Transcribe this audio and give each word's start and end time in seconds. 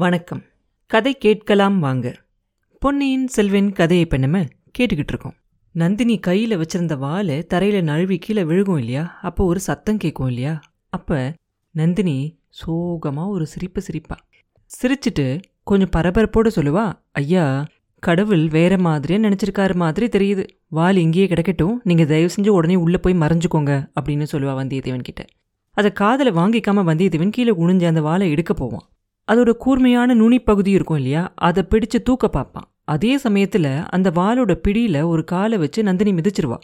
வணக்கம். 0.00 0.42
கதை 0.86 1.18
கேட்கலாம் 1.18 1.78
வாங்க. 1.78 2.16
பொன்னியின் 2.78 3.26
செல்வன் 3.26 3.72
கதையை 3.72 4.04
இப்போ 4.04 4.16
நம்ம 4.16 4.40
கேட்டுக்கிட்டு 4.78 5.08
இருக்கோம். 5.08 5.34
நந்தினி 5.72 6.20
கையில 6.26 6.62
வச்சிருந்த 6.62 6.98
வாழை 6.98 7.46
தரையில 7.54 7.82
நழுவி 7.82 8.18
கீழே 8.18 8.42
விழுகும் 8.42 8.78
இல்லையா? 8.78 9.18
அப்போ 9.22 9.44
ஒரு 9.44 9.60
சத்தம் 9.60 9.96
கேட்கும் 9.96 10.26
இல்லையா? 10.26 10.60
அப்ப 10.88 11.32
நந்தினி 11.70 12.38
சோகமா 12.66 13.28
ஒரு 13.28 13.46
சிரிப்பு 13.46 13.80
சிரிப்பா. 13.80 14.16
சிரிச்சிட்டு 14.66 15.42
கொஞ்சம் 15.62 15.88
பரபரப்போடு 15.96 16.50
சொல்லுவா 16.56 16.92
ஐயா 17.12 17.66
கடவுள் 17.98 18.48
வேற 18.48 18.78
மாதிரியே 18.78 19.28
நினச்சிருக்காரு 19.28 19.74
மாதிரி 19.74 20.06
தெரியுது. 20.06 20.48
வால் 20.68 20.96
இங்கேயே 20.96 21.26
கிடக்கட்டும். 21.26 21.80
நீங்கள் 21.82 22.06
தயவு 22.06 22.32
செஞ்சு 22.40 22.48
உடனே 22.48 22.74
உள்ளே 22.74 22.98
போய் 22.98 23.14
மறைஞ்சுக்கோங்க 23.14 23.90
அப்படின்னு 24.00 24.26
சொல்லுவா 24.32 24.54
வந்தியத்தேவன் 24.60 25.02
கிட்ட. 25.02 25.24
அதை 25.70 25.92
காதில் 25.92 26.34
வாங்கிக்காம 26.34 26.88
வந்தியத்தேவன் 26.90 27.30
கீழே 27.30 27.50
குனிஞ்சு 27.50 27.86
அந்த 27.86 28.02
வாழை 28.02 28.30
எடுக்க 28.30 28.54
போவான். 28.54 28.88
அதோட 29.30 29.50
கூர்மையான 29.50 30.14
நுனி 30.14 30.38
பகுதி 30.40 30.70
இருக்கும் 30.70 30.96
இல்லையா? 30.96 31.32
அதை 31.34 31.62
பிடிச்சு 31.70 32.02
தூக்க 32.04 32.28
பார்ப்பான். 32.28 32.66
அதே 32.84 33.16
சமயத்துல 33.16 33.66
அந்த 33.88 34.10
வாளோட 34.10 34.52
பிடியில 34.68 35.04
ஒரு 35.04 35.24
காலை 35.24 35.58
வச்சு 35.58 35.82
நந்தினி 35.82 36.12
மிதிச்சிருவா. 36.12 36.56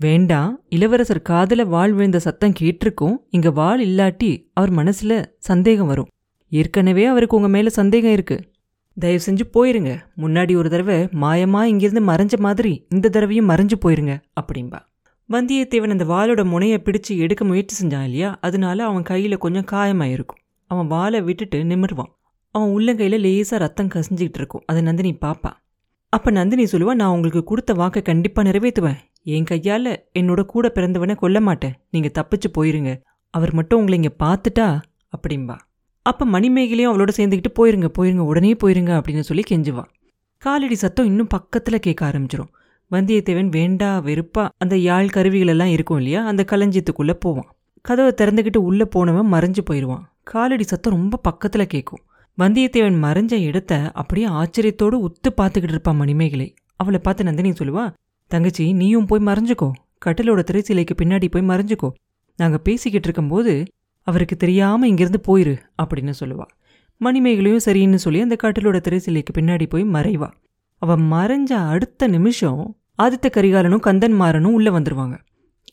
வேண்டாம் 0.00 0.60
இளவரசர் 0.68 1.22
காதல 1.22 1.64
வாள் 1.64 1.92
விழுந்த 1.92 2.18
சத்தம் 2.18 2.52
கேட்டிருக்கும். 2.60 3.16
இங்க 3.30 3.50
வாள் 3.50 3.86
இல்லாட்டி 3.86 4.30
அவர் 4.52 4.72
மனசுல 4.72 5.24
சந்தேகம் 5.38 5.86
வரும். 5.86 6.08
ஏற்கனவே 6.52 7.04
அவருக்கு 7.04 7.36
உங்க 7.36 7.48
மேல 7.48 7.68
சந்தேகம் 7.68 8.12
இருக்கு. 8.12 8.38
தயவு 8.96 9.22
செஞ்சு 9.26 9.44
போயிருங்க. 9.54 9.90
முன்னாடி 10.16 10.56
ஒரு 10.56 10.70
தடவை 10.70 10.98
மாயமா 11.22 11.62
இங்கிருந்து 11.62 12.12
மறைஞ்ச 12.12 12.38
மாதிரி 12.38 12.86
இந்த 12.88 13.08
தடவையும் 13.08 13.48
மறைஞ்சு 13.48 13.76
போயிருங்க 13.84 14.14
அப்படின்பா 14.40 14.78
வந்தியத்தேவன் 15.30 15.90
அந்த 15.90 16.04
வாளோட 16.04 16.44
முனையை 16.44 16.82
பிடிச்சு 16.84 17.16
எடுக்க 17.16 17.44
முயற்சி 17.44 17.74
செஞ்சான் 17.76 18.04
இல்லையா? 18.04 18.38
அதனால 18.40 18.84
அவன் 18.84 19.02
கையில 19.02 19.38
கொஞ்சம் 19.38 19.64
காயமாயிருக்கும். 19.72 20.40
அவன் 20.68 20.86
வாளை 20.86 21.20
விட்டுட்டு 21.22 21.58
நிமிர்வான். 21.64 22.12
அவன் 22.54 22.68
உள்ளங்கையில 22.68 23.16
லேசா 23.26 23.56
ரத்தம் 23.58 23.88
கசிஞ்சிக்கிட்டு 23.88 24.40
இருக்கும். 24.40 24.62
அதை 24.66 24.82
நந்தினி 24.82 25.12
பாப்பா. 25.20 25.50
அப்ப 26.12 26.30
நந்தினி 26.30 26.64
சொல்லுவா 26.64 26.94
நான் 27.00 27.14
உங்களுக்கு 27.14 27.44
கொடுத்த 27.44 27.72
வாக்கை 27.74 28.02
கண்டிப்பாக 28.02 28.50
நிறைவேற்றுவேன். 28.50 28.98
என் 29.22 29.48
கையால 29.50 29.96
என்னோட 30.18 30.42
கூட 30.42 30.72
பிறந்தவனை 30.74 31.14
கொல்ல 31.14 31.40
மாட்டேன். 31.40 31.74
நீங்கள் 31.90 32.16
தப்பிச்சு 32.18 32.48
போயிருங்க. 32.58 32.92
அவர் 33.34 33.54
மட்டும் 33.54 33.78
உங்களை 33.78 33.98
இங்கே 34.02 34.14
பார்த்துட்டா? 34.24 34.68
அப்படிம்பா. 35.16 35.56
அப்ப 36.02 36.26
மணிமேகலையும் 36.26 36.90
அவளோட 36.92 37.08
சேர்ந்துக்கிட்டு 37.16 37.50
போயிருங்க 37.58 37.88
போயிருங்க 37.98 38.24
உடனே 38.30 38.52
போயிருங்க 38.64 38.92
அப்படின்னு 38.98 39.20
சொல்லி 39.20 39.42
கெஞ்சுவா. 39.50 39.84
காலடி 40.42 40.74
சத்தம் 40.74 41.06
இன்னும் 41.06 41.32
பக்கத்துல 41.34 41.76
கேட்க 41.78 42.02
ஆரம்பிச்சிடும் 42.06 42.50
வந்தியத்தேவன் 42.90 43.48
வேண்டா 43.48 43.88
வெறுப்பா 43.98 44.48
அந்த 44.58 44.76
யாழ் 44.76 45.14
கருவிகளெல்லாம் 45.14 45.72
இருக்கும் 45.72 45.96
இல்லையா 45.96 46.20
அந்த 46.24 46.44
களஞ்சியத்துக்குள்ளே 46.50 47.14
போவான். 47.24 47.48
கதவை 47.84 48.12
திறந்துக்கிட்டு 48.16 48.56
உள்ளே 48.56 48.84
போனவன் 48.84 49.32
மறைஞ்சு 49.32 49.62
போயிடுவான் 49.64 50.04
காலடி 50.30 50.62
சத்தம் 50.62 50.92
ரொம்ப 50.92 51.20
பக்கத்துல 51.28 51.64
கேட்கும் 51.64 52.02
வந்தியத்தேவன் 52.38 52.96
மறைஞ்ச 53.04 53.34
இடத்த 53.40 53.90
அப்படியே 53.92 54.26
ஆச்சரியத்தோடு 54.26 54.96
உத்து 55.06 55.28
பார்த்துக்கிட்டு 55.36 55.74
இருப்பான் 55.74 55.96
மணிமேகலை. 55.96 56.54
அவளை 56.76 56.98
பார்த்து 57.02 57.24
நந்தினி 57.24 57.50
சொல்லுவா 57.50 57.84
தங்கச்சி 58.26 58.72
நீயும் 58.72 59.06
போய் 59.06 59.20
மறைஞ்சுக்கோ. 59.20 59.70
கட்டிலோட 60.06 60.40
திரைச்சிலைக்கு 60.48 60.94
பின்னாடி 61.02 61.30
போய் 61.30 61.48
மறைஞ்சுக்கோ. 61.48 61.90
நாங்க 62.36 62.58
பேசிக்கிட்டு 62.58 63.06
இருக்கும்போது 63.06 63.64
அவருக்கு 64.02 64.36
தெரியாம 64.36 64.88
இங்கிருந்து 64.88 65.20
போயிரு 65.28 65.54
அப்படின்னு 65.82 66.12
சொல்லுவா. 66.20 66.46
மணிமேகலையும் 67.00 67.64
சரின்னு 67.64 67.94
சொல்லி 67.94 68.20
அந்த 68.20 68.36
கட்டிலோட 68.42 68.78
திரைச்சிலைக்கு 68.88 69.32
பின்னாடி 69.34 69.66
போய் 69.68 69.84
மறைவா. 69.84 70.30
அவ 70.82 70.96
மறைஞ்ச 70.96 71.52
அடுத்த 71.52 72.06
நிமிஷம் 72.06 72.76
ஆதித்த 73.02 73.26
கரிகாலனும் 73.30 73.86
கந்தன்மாரனும் 73.86 74.56
உள்ள 74.58 74.70
வந்துருவாங்க. 74.70 75.16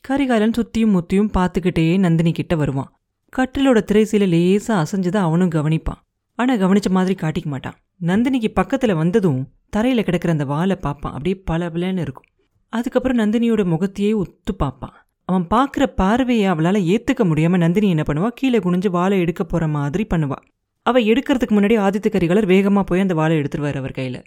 கரிகாலன் 0.00 0.56
சுத்தியும் 0.58 0.94
முத்தியும் 0.96 1.30
பார்த்துக்கிட்டே 1.36 1.98
நந்தினி 1.98 2.32
கிட்ட 2.32 2.56
வருவான். 2.56 2.90
கட்டிலோட 3.38 3.78
திரைசீல 3.92 4.26
லேசா 4.34 4.74
அசைஞ்சதை 4.82 5.16
அவனும் 5.16 5.50
கவனிப்பான். 5.50 5.98
ஆனா 6.34 6.54
கவனிச்ச 6.54 6.88
மாதிரி 6.90 7.14
காட்டிக்க 7.14 7.44
மாட்டான். 7.44 7.74
நந்தினிக்கு 8.02 8.48
பக்கத்துல 8.60 8.94
வந்ததும் 8.94 9.48
தரையில 9.76 10.02
கிடக்கிற 10.02 10.32
அந்த 10.32 10.44
வாழை 10.44 10.76
பார்ப்பான். 10.76 11.12
அப்படியே 11.12 11.42
பளபளன்னு 11.50 12.00
இருக்கும். 12.00 12.24
அதுக்கப்புறம் 12.68 13.18
நந்தினியோட 13.18 13.64
முகத்தையே 13.64 14.12
ஒத்து 14.12 14.54
பார்ப்பான். 14.54 14.94
அவன் 15.24 15.46
பார்க்குற 15.54 15.86
பார்வையை 15.86 16.50
அவளால 16.50 16.80
ஏத்துக்க 16.84 17.24
முடியாம 17.24 17.56
நந்தினி 17.56 17.88
என்ன 17.88 18.02
பண்ணுவா? 18.02 18.28
கீழே 18.28 18.58
குனிஞ்சு 18.58 18.90
வாழை 18.90 19.18
எடுக்க 19.18 19.44
போற 19.44 19.68
மாதிரி 19.68 20.06
பண்ணுவா. 20.14 20.38
அவ 20.82 21.00
எடுக்கிறதுக்கு 21.00 21.54
முன்னாடி 21.56 21.76
ஆதித்த 21.78 22.10
கரிகாலர் 22.10 22.46
வேகமா 22.46 22.82
போய் 22.82 23.00
அந்த 23.00 23.14
வாழை 23.14 23.36
எடுத்துருவார் 23.38 23.76
அவர் 23.76 23.96
கையில. 23.96 24.24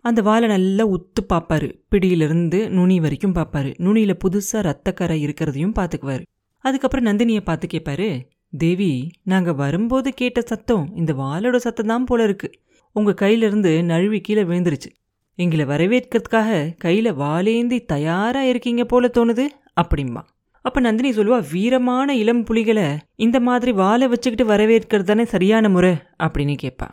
அந்த 0.00 0.22
வாழை 0.22 0.48
நல்லா 0.48 0.86
உத்து 0.86 1.22
பார்ப்பாரு. 1.32 1.82
பிடியிலிருந்து 1.88 2.70
நுனி 2.70 3.00
வரைக்கும் 3.00 3.34
பார்ப்பாரு. 3.34 3.72
நுனியில 3.78 4.14
புதுசா 4.24 4.58
ரத்தக்கரை 4.68 5.18
இருக்கிறதையும் 5.24 5.74
பார்த்துக்குவாரு. 5.78 6.22
அதுக்கப்புறம் 6.58 7.06
நந்தினியை 7.06 7.40
பார்த்து 7.40 7.66
கேட்பாரு 7.72 8.08
தேவி 8.52 8.92
நாங்க 9.22 9.52
வரும்போது 9.52 10.14
கேட்ட 10.14 10.40
சத்தம் 10.40 10.86
இந்த 10.96 11.12
வாளோட 11.12 11.56
சத்தம் 11.56 11.86
தான் 11.86 12.04
போல 12.04 12.22
இருக்கு. 12.22 12.48
உங்க 12.96 13.14
கையில 13.20 13.46
இருந்து 13.48 13.72
நழுவி 13.84 14.20
கீழே 14.20 14.42
விழுந்துருச்சு. 14.42 14.90
எங்களை 15.38 15.64
வரவேற்கிறதுக்காக 15.64 16.50
கையில 16.84 17.12
வாலேந்தி 17.22 17.78
தயாரா 17.84 18.42
இருக்கீங்க 18.42 18.84
போல 18.84 19.10
தோணுது 19.18 19.46
அப்படிம்பா. 19.80 20.22
அப்ப 20.64 20.80
நந்தினி 20.80 21.10
சொல்லுவா 21.10 21.38
வீரமான 21.52 22.08
இளம் 22.22 22.44
புலிகளை 22.44 22.86
இந்த 23.16 23.40
மாதிரி 23.40 23.72
வாழை 23.72 24.08
வச்சுக்கிட்டு 24.08 24.52
வரவேற்கிறது 24.52 25.02
தானே 25.02 25.24
சரியான 25.24 25.68
முறை 25.68 25.92
அப்படின்னு 26.18 26.56
கேட்பா 26.62 26.88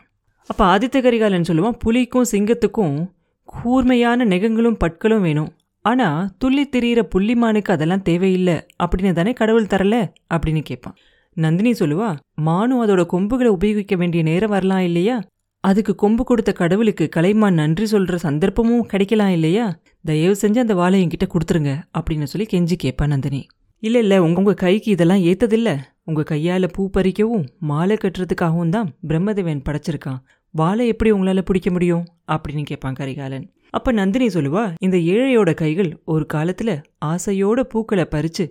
அப்ப 0.50 0.60
ஆதித்த 0.64 1.02
கரிகாலன் 1.02 1.48
சொல்லுவான் 1.48 1.78
புலிக்கும் 1.84 2.30
சிங்கத்துக்கும் 2.32 2.96
கூர்மையான 3.44 4.24
நெகங்களும் 4.24 4.78
பற்களும் 4.78 5.22
வேணும். 5.22 5.50
ஆனால் 5.84 6.30
துள்ளி 6.38 6.68
திரியிற 6.68 7.00
புள்ளிமானுக்கு 7.12 7.70
அதெல்லாம் 7.70 8.02
தேவையில்லை 8.02 8.56
அப்படின்னு 8.84 9.12
தானே 9.12 9.32
கடவுள் 9.32 9.70
தரல 9.74 9.96
அப்படின்னு 10.34 10.62
கேட்பான் 10.62 10.96
நந்தினி 11.38 11.70
சொல்லுவா 11.70 12.08
மானு 12.44 12.74
அதோட 12.84 13.06
கொம்புகளை 13.06 13.50
உபயோகிக்க 13.50 13.96
வேண்டிய 13.96 14.22
நேரம் 14.22 14.50
வரலாம் 14.50 14.80
இல்லையா? 14.80 15.16
அதுக்கு 15.64 15.94
கொம்பு 15.94 16.24
கொடுத்த 16.24 16.52
கடவுளுக்கு 16.52 17.08
கலைமான் 17.16 17.54
நன்றி 17.54 17.86
சொல்ற 17.92 18.14
சந்தர்ப்பமும் 18.22 18.86
கிடைக்கலாம் 18.86 19.28
இல்லையா? 19.28 19.66
தயவு 20.04 20.36
செஞ்சு 20.42 20.58
அந்த 20.58 20.74
வாழை 20.74 20.98
என்கிட்ட 21.04 21.26
கொடுத்துருங்க 21.26 21.72
அப்படின்னு 21.98 22.22
சொல்லி 22.22 22.46
கெஞ்சி 22.52 22.76
கேட்பா 22.82 23.06
நந்தினி. 23.06 23.46
இல்ல 23.82 23.98
இல்ல 23.98 24.22
உங்க 24.22 24.38
உங்க 24.38 24.54
கைக்கு 24.54 24.90
இதெல்லாம் 24.90 25.22
ஏத்ததில்ல. 25.22 25.70
உங்க 26.04 26.22
கையால 26.30 26.68
பூ 26.72 26.90
பறிக்கவும் 26.96 27.46
மாலை 27.60 27.96
கட்டுறதுக்காகவும் 27.96 28.68
தான் 28.68 28.88
பிரம்மதேவன் 29.08 29.64
படைச்சிருக்கான். 29.68 30.20
வாழை 30.54 30.86
எப்படி 30.86 31.12
உங்களால 31.12 31.40
பிடிக்க 31.40 31.70
முடியும்? 31.70 32.04
அப்படின்னு 32.32 32.62
கேட்பான் 32.62 32.94
கரிகாலன். 32.94 33.46
அப்ப 33.70 33.92
நந்தினி 33.92 34.26
சொல்லுவா 34.26 34.62
இந்த 34.80 34.96
ஏழையோட 34.96 35.54
கைகள் 35.54 35.90
ஒரு 36.04 36.26
காலத்துல 36.34 36.70
ஆசையோட 37.04 37.60
பூக்களை 37.60 38.06
பறிச்சு 38.10 38.44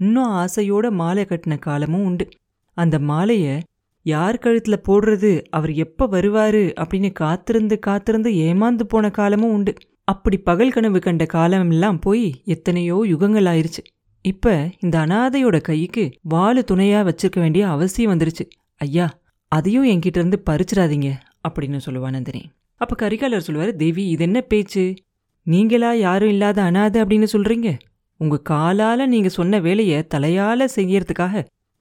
இன்னும் 0.00 0.30
ஆசையோட 0.30 0.90
மாலை 0.90 1.24
கட்டின 1.24 1.58
காலமும் 1.58 2.04
உண்டு. 2.04 2.28
அந்த 2.76 2.98
மாலைய 2.98 3.60
யார் 4.02 4.34
கழுத்துல 4.34 4.76
போடுறது? 4.88 5.44
அவர் 5.50 5.72
எப்ப 5.72 6.06
வருவாரு? 6.06 6.62
அப்படின்னு 6.80 7.12
காத்திருந்து 7.12 7.78
காத்திருந்து 7.78 8.30
ஏமாந்து 8.30 8.82
போன 8.82 9.10
காலமும் 9.10 9.52
உண்டு. 9.52 9.74
அப்படி 10.04 10.36
பகல் 10.36 10.72
கனவு 10.72 10.98
கண்ட 10.98 11.26
காலமெல்லாம் 11.26 11.98
போய் 11.98 12.42
எத்தனையோ 12.44 13.04
யுகங்கள் 13.08 13.48
ஆயிருச்சு. 13.52 13.82
இப்ப 14.22 14.70
இந்த 14.78 14.98
அனாதையோட 14.98 15.60
கைக்கு 15.60 16.10
வாளு 16.30 16.62
துணையா 16.70 17.02
வச்சிருக்க 17.04 17.40
வேண்டிய 17.40 17.68
அவசியம் 17.68 18.12
வந்துருச்சு. 18.12 18.46
ஐயா 18.76 19.18
அதையும் 19.48 19.86
என்கிட்ட 19.86 20.18
இருந்து 20.18 20.42
பறிச்சிடாதீங்க 20.50 21.12
அப்படின்னு 21.48 21.80
சொல்லுவா 21.86 22.10
நந்தினி. 22.10 22.50
அப்ப 22.76 23.08
கரிகாலர் 23.08 23.46
சொல்லுவாரு 23.46 23.72
தேவி 23.72 24.06
இது 24.06 24.24
என்ன 24.24 24.40
பேச்சு? 24.40 24.94
நீங்களா 25.42 25.92
யாரும் 25.92 26.28
இல்லாத 26.28 26.62
அனாதை 26.62 27.02
அப்படின்னு 27.02 27.26
சொல்றீங்க? 27.32 27.78
உங்க 28.20 28.36
காலால 28.50 29.06
நீங்க 29.06 29.28
சொன்ன 29.28 29.58
வேலைய 29.58 30.06
தலையால 30.14 30.66
செய்யறதுக்காக 30.76 31.34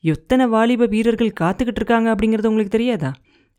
எத்தனை 0.03 0.45
வாலிப 0.45 0.85
வீரர்கள் 0.85 1.39
காத்துக்கிட்டு 1.39 1.79
இருக்காங்க 1.81 2.07
அப்படிங்கறது 2.13 2.49
உங்களுக்கு 2.51 2.75
தெரியாதா? 2.77 3.09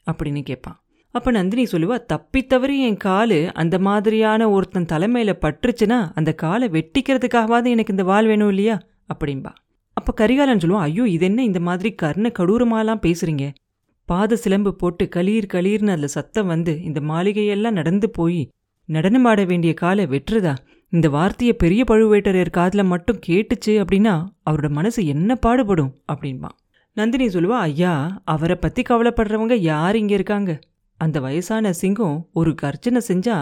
அப்படின்னு 0.06 0.42
கேட்பான் 0.42 0.78
அப்ப 1.14 1.30
நந்தினி 1.30 1.64
சொல்லுவா 1.64 1.96
தப்பி 2.04 2.40
தவறி 2.46 2.76
என் 2.82 2.96
காலு 2.96 3.38
அந்த 3.52 3.78
மாதிரியான 3.78 4.48
ஒருத்தன் 4.50 4.90
தலைமையில 4.92 5.32
பட்டுருச்சுன்னா 5.40 5.98
அந்த 6.14 6.30
காலை 6.34 6.68
வெட்டிக்கிறதுக்காகவாது 6.68 7.68
எனக்கு 7.70 7.92
இந்த 7.92 8.04
வால் 8.04 8.26
வேணும் 8.26 8.48
இல்லையா? 8.48 8.76
அப்படின்பா 9.08 9.52
அப்ப 9.96 10.12
கரிகாலன் 10.12 10.58
சொல்லுவான் 10.58 10.86
ஐயோ 10.88 11.04
இது 11.06 11.26
என்ன 11.26 11.40
இந்த 11.44 11.60
மாதிரி 11.60 11.90
கர்ண 11.94 12.26
கடூரமாலாம் 12.38 13.02
பேசுறீங்க? 13.06 13.44
பாத 14.08 14.36
சிலம்பு 14.36 14.70
போட்டு 14.74 15.04
களீர் 15.16 15.52
களீர்னு 15.52 15.92
அதுல 15.92 16.06
சத்தம் 16.06 16.46
வந்து 16.46 16.72
இந்த 16.82 17.00
மாளிகையெல்லாம் 17.00 17.78
நடந்து 17.80 18.10
போய் 18.10 18.40
நடனமாட 18.88 19.40
வேண்டிய 19.46 19.72
காலை 19.74 20.06
வெட்டுறதா? 20.06 20.54
இந்த 20.92 21.08
வார்த்தையை 21.08 21.52
பெரிய 21.54 21.82
பழுவேட்டரையர் 21.90 22.56
காதில் 22.56 22.90
மட்டும் 22.92 23.18
கேட்டுச்சு 23.26 23.72
அப்படின்னா 23.82 24.14
அவரோட 24.48 24.68
மனசு 24.68 25.00
என்ன 25.06 25.34
பாடுபடும் 25.34 25.92
அப்படின்பா. 26.12 26.48
நந்தினி 26.96 27.26
சொல்லுவா 27.26 27.58
ஐயா 27.66 27.92
அவரை 28.24 28.56
பற்றி 28.56 28.82
கவலைப்படுறவங்க 28.88 29.56
யார் 29.66 29.96
இங்கே 29.96 30.14
இருக்காங்க? 30.14 30.50
அந்த 31.00 31.16
வயசான 31.20 31.72
சிங்கம் 31.72 32.16
ஒரு 32.32 32.52
கர்ஜனை 32.62 33.00
செஞ்சா 33.08 33.36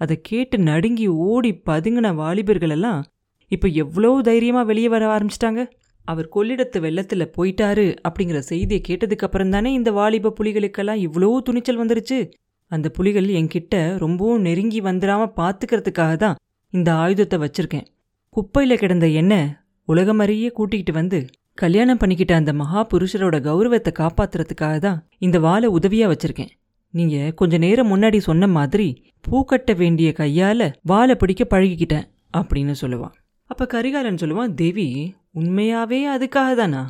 அதை 0.00 0.14
கேட்டு 0.20 0.58
நடுங்கி 0.68 1.08
ஓடி 1.26 1.50
பதுங்கின 1.70 2.12
வாலிபர்கள் 2.14 2.74
எல்லாம் 2.76 3.02
இப்போ 3.50 3.68
எவ்வளோ 3.82 4.12
தைரியமாக 4.28 4.68
வெளியே 4.70 4.88
வர 4.94 5.04
ஆரம்பிச்சிட்டாங்க? 5.16 5.62
அவர் 6.08 6.32
கொள்ளிடத்து 6.36 6.78
வெள்ளத்தில் 6.80 7.32
போயிட்டாரு 7.36 7.86
அப்படிங்கிற 8.08 8.40
செய்தியை 8.50 8.80
கேட்டதுக்கு 8.88 9.26
அப்புறம் 9.28 9.52
தானே 9.56 9.72
இந்த 9.72 9.90
வாலிப 9.90 10.34
புலிகளுக்கெல்லாம் 10.40 11.02
இவ்வளோ 11.06 11.30
துணிச்சல் 11.48 11.82
வந்துருச்சு? 11.82 12.18
அந்த 12.70 12.88
புலிகள் 12.88 13.28
என்கிட்ட 13.40 13.76
ரொம்பவும் 14.04 14.44
நெருங்கி 14.48 14.80
வந்துடாம 14.80 15.28
பார்த்துக்கிறதுக்காக 15.40 16.14
தான் 16.16 16.36
இந்த 16.74 16.90
ஆயுதத்தை 17.02 17.36
வச்சிருக்கேன். 17.42 17.86
குப்பையில் 18.36 18.80
கிடந்த 18.82 19.06
என்ன 19.20 19.34
உலகமறியே 19.88 20.48
கூட்டிகிட்டு 20.58 20.92
வந்து 20.92 21.18
கல்யாணம் 21.62 22.00
பண்ணிக்கிட்ட 22.00 22.32
அந்த 22.36 22.52
மகா 22.60 22.80
புருஷரோட 22.92 23.36
கௌரவத்தை 23.46 23.90
காப்பாத்துறதுக்காக 23.98 24.76
தான் 24.78 24.98
இந்த 25.18 25.36
வாழை 25.38 25.68
உதவியாக 25.78 26.10
வச்சிருக்கேன். 26.12 26.52
நீங்கள் 26.94 27.34
கொஞ்ச 27.40 27.54
நேரம் 27.58 27.90
முன்னாடி 27.92 28.18
சொன்ன 28.28 28.46
மாதிரி 28.56 28.88
பூ 29.20 29.36
கட்ட 29.44 29.72
வேண்டிய 29.72 30.08
கையால் 30.12 30.66
வாழை 30.82 31.14
பிடிக்க 31.20 31.42
பழகிக்கிட்டேன் 31.52 32.08
அப்படின்னு 32.38 32.74
சொல்லுவான். 32.82 33.14
அப்போ 33.50 33.64
கரிகாலன் 33.66 34.20
சொல்லுவான் 34.22 34.54
தேவி 34.54 34.88
உண்மையாகவே 35.40 36.00
அதுக்காக 36.14 36.50
தானா? 36.54 36.82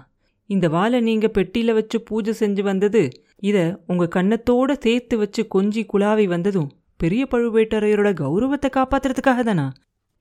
இந்த 0.51 0.67
வாழை 0.69 0.99
நீங்கள் 1.01 1.35
பெட்டியில் 1.37 1.77
வச்சு 1.79 1.99
பூஜை 2.09 2.33
செஞ்சு 2.41 2.63
வந்தது 2.63 3.03
இதை 3.51 3.65
உங்கள் 3.87 4.15
கன்னத்தோடு 4.17 4.75
சேர்த்து 4.87 5.15
வச்சு 5.19 5.43
கொஞ்சி 5.55 5.83
குழாவி 5.93 6.27
வந்ததும் 6.35 6.71
பெரிய 6.97 7.27
பழுவேட்டரையரோட 7.31 8.15
கௌரவத்தை 8.15 8.71
காப்பாத்துறதுக்காக 8.77 9.43
தானா 9.43 9.73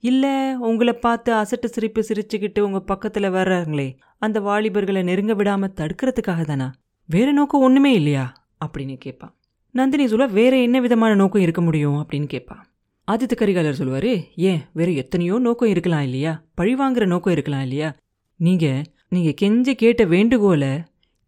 இல்ல 0.04 0.56
உங்களை 0.60 0.94
பார்த்து 0.94 1.34
அசட்டு 1.34 1.66
சிரிப்பு 1.66 2.02
சிரிச்சுக்கிட்டு 2.02 2.60
உங்க 2.60 2.84
பக்கத்துல 2.88 3.30
வர்றாங்களே 3.30 3.96
அந்த 4.18 4.40
வாலிபர்களை 4.40 5.04
நெருங்க 5.04 5.34
விடாம 5.34 5.70
தடுக்கிறதுக்காக 5.76 6.46
தானா 6.46 6.74
வேற 7.06 7.32
நோக்கம் 7.32 7.62
ஒண்ணுமே 7.62 7.94
இல்லையா? 7.94 8.46
அப்படின்னு 8.66 8.98
கேட்பான் 8.98 9.34
நந்தினி 9.72 10.08
சொல்ல 10.08 10.26
வேற 10.26 10.58
என்ன 10.58 10.80
விதமான 10.80 11.16
நோக்கம் 11.16 11.42
இருக்க 11.42 11.62
முடியும் 11.62 11.96
அப்படின்னு 11.96 12.26
கேட்பான் 12.26 12.64
ஆதித்த 13.12 13.36
கரிகாலர் 13.36 13.80
சொல்லுவாரு 13.80 14.12
ஏன் 14.36 14.62
வேற 14.74 14.92
எத்தனையோ 14.92 15.40
நோக்கம் 15.40 15.70
இருக்கலாம் 15.70 16.02
இல்லையா? 16.02 16.44
பழி 16.56 16.76
வாங்குற 16.76 17.06
நோக்கம் 17.06 17.34
இருக்கலாம் 17.34 17.62
இல்லையா? 17.62 17.96
நீங்க 18.40 18.84
நீங்க 19.10 19.34
கெஞ்சி 19.42 19.74
கேட்ட 19.74 20.04
வேண்டுகோளை 20.04 20.82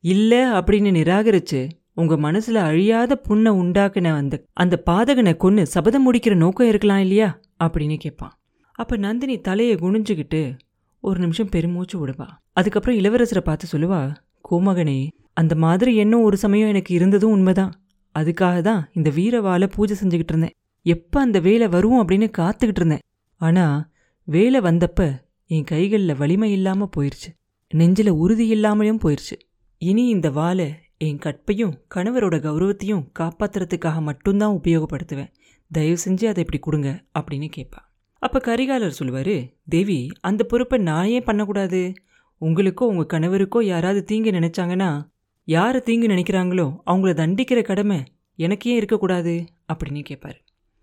இல்ல 0.04 0.60
அப்படின்னு 0.60 0.92
நிராகரிச்சு 0.92 1.70
உங்க 1.98 2.16
மனசுல 2.16 2.58
அழியாத 2.70 3.16
புண்ணை 3.18 3.52
உண்டாக்குன 3.52 4.14
அந்த 4.14 4.36
அந்த 4.54 4.82
பாதகனை 4.90 5.34
கொன்று 5.36 5.66
சபதம் 5.66 6.06
முடிக்கிற 6.06 6.36
நோக்கம் 6.36 6.68
இருக்கலாம் 6.68 7.00
இல்லையா? 7.00 7.40
அப்படின்னு 7.64 7.98
கேட்பான் 7.98 8.34
அப்ப 8.72 8.98
நந்தினி 8.98 9.36
தலையை 9.40 9.76
குனிஞ்சுக்கிட்டு 9.76 10.42
ஒரு 11.04 11.20
நிமிஷம் 11.20 11.50
பெருமூச்சு 11.50 11.96
விடுவா. 12.02 12.28
அதுக்கப்புறம் 12.54 13.00
இளவரசரை 13.00 13.40
பார்த்து 13.40 13.66
சொல்லுவா 13.72 14.16
கோமகனே 14.52 15.00
அந்த 15.34 15.56
மாதிரி 15.56 15.96
எண்ணம் 15.96 16.22
ஒரு 16.22 16.38
சமயம் 16.38 16.68
எனக்கு 16.68 16.94
இருந்ததும் 16.94 17.32
உண்மைதான். 17.32 17.74
அதுக்காக 18.16 18.62
தான் 18.62 18.90
இந்த 18.94 19.10
வீரவாலை 19.10 19.68
பூஜை 19.68 19.96
செஞ்சுக்கிட்டு 20.02 20.34
இருந்தேன். 20.34 20.56
எப்போ 20.86 21.18
அந்த 21.20 21.40
வேலை 21.40 21.68
வரும் 21.68 22.00
அப்படின்னு 22.02 22.28
காத்துக்கிட்டு 22.38 22.82
இருந்தேன். 22.82 23.04
ஆனா 23.42 23.66
வேலை 24.28 24.60
வந்தப்ப 24.60 25.08
என் 25.50 25.64
கைகளில் 25.64 26.16
வலிமை 26.16 26.52
இல்லாமல் 26.52 26.94
போயிடுச்சு 26.98 27.30
நெஞ்சில 27.74 28.10
உறுதி 28.10 28.46
இல்லாமலையும் 28.54 29.04
போயிருச்சு. 29.04 29.36
இனி 29.82 30.04
இந்த 30.08 30.30
வாலை 30.30 30.68
என் 31.02 31.18
கற்பையும் 31.18 31.74
கணவரோட 31.96 32.36
கௌரவத்தையும் 32.46 33.04
காப்பாத்துறதுக்காக 33.20 34.02
மட்டும்தான் 34.02 34.54
உபயோகப்படுத்துவேன். 34.56 35.32
தயவு 35.72 35.98
செஞ்சு 36.06 36.26
அதை 36.26 36.42
இப்படி 36.44 36.60
கொடுங்க 36.60 36.90
அப்படின்னு 37.20 37.48
கேட்பா 37.56 37.82
அப்போ 38.22 38.40
கரிகாலர் 38.40 38.98
சொல்லுவாரு 39.00 39.36
தேவி 39.70 39.98
அந்த 40.22 40.42
பொறுப்பை 40.44 40.78
நான் 40.80 41.06
ஏன் 41.06 41.24
பண்ணக்கூடாது? 41.24 41.82
உங்களுக்கோ 42.42 42.86
உங்க 42.92 43.04
கணவருக்கோ 43.14 43.60
யாராவது 43.64 44.04
தீங்கு 44.04 44.32
நினைச்சாங்கன்னா 44.32 44.90
யாரை 45.48 45.82
தீங்கு 45.82 46.08
நினைக்கிறாங்களோ 46.08 46.68
அவங்கள 46.86 47.12
தண்டிக்கிற 47.14 47.62
கடமை 47.62 48.00
எனக்கு 48.40 48.70
ஏன் 48.70 48.78
இருக்கக்கூடாது? 48.78 49.36
அப்படின்னு 49.74 50.02
கேட்பாரு 50.10 50.40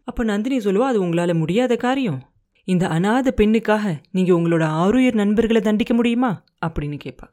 அப்போ 0.09 0.23
நந்தினி 0.25 0.59
சொல்லுவா 0.59 0.87
அது 0.93 1.05
உங்களால 1.05 1.33
முடியாத 1.35 1.77
காரியம். 1.77 2.21
இந்த 2.69 2.85
அனாத 2.89 3.29
பெண்ணுக்காக 3.37 3.85
நீங்கள் 4.11 4.37
உங்களோட 4.37 4.65
ஆருயிர் 4.83 5.15
நண்பர்களை 5.15 5.61
தண்டிக்க 5.61 5.95
முடியுமா? 5.95 6.45
அப்படின்னு 6.67 6.99
கேட்பா 7.05 7.27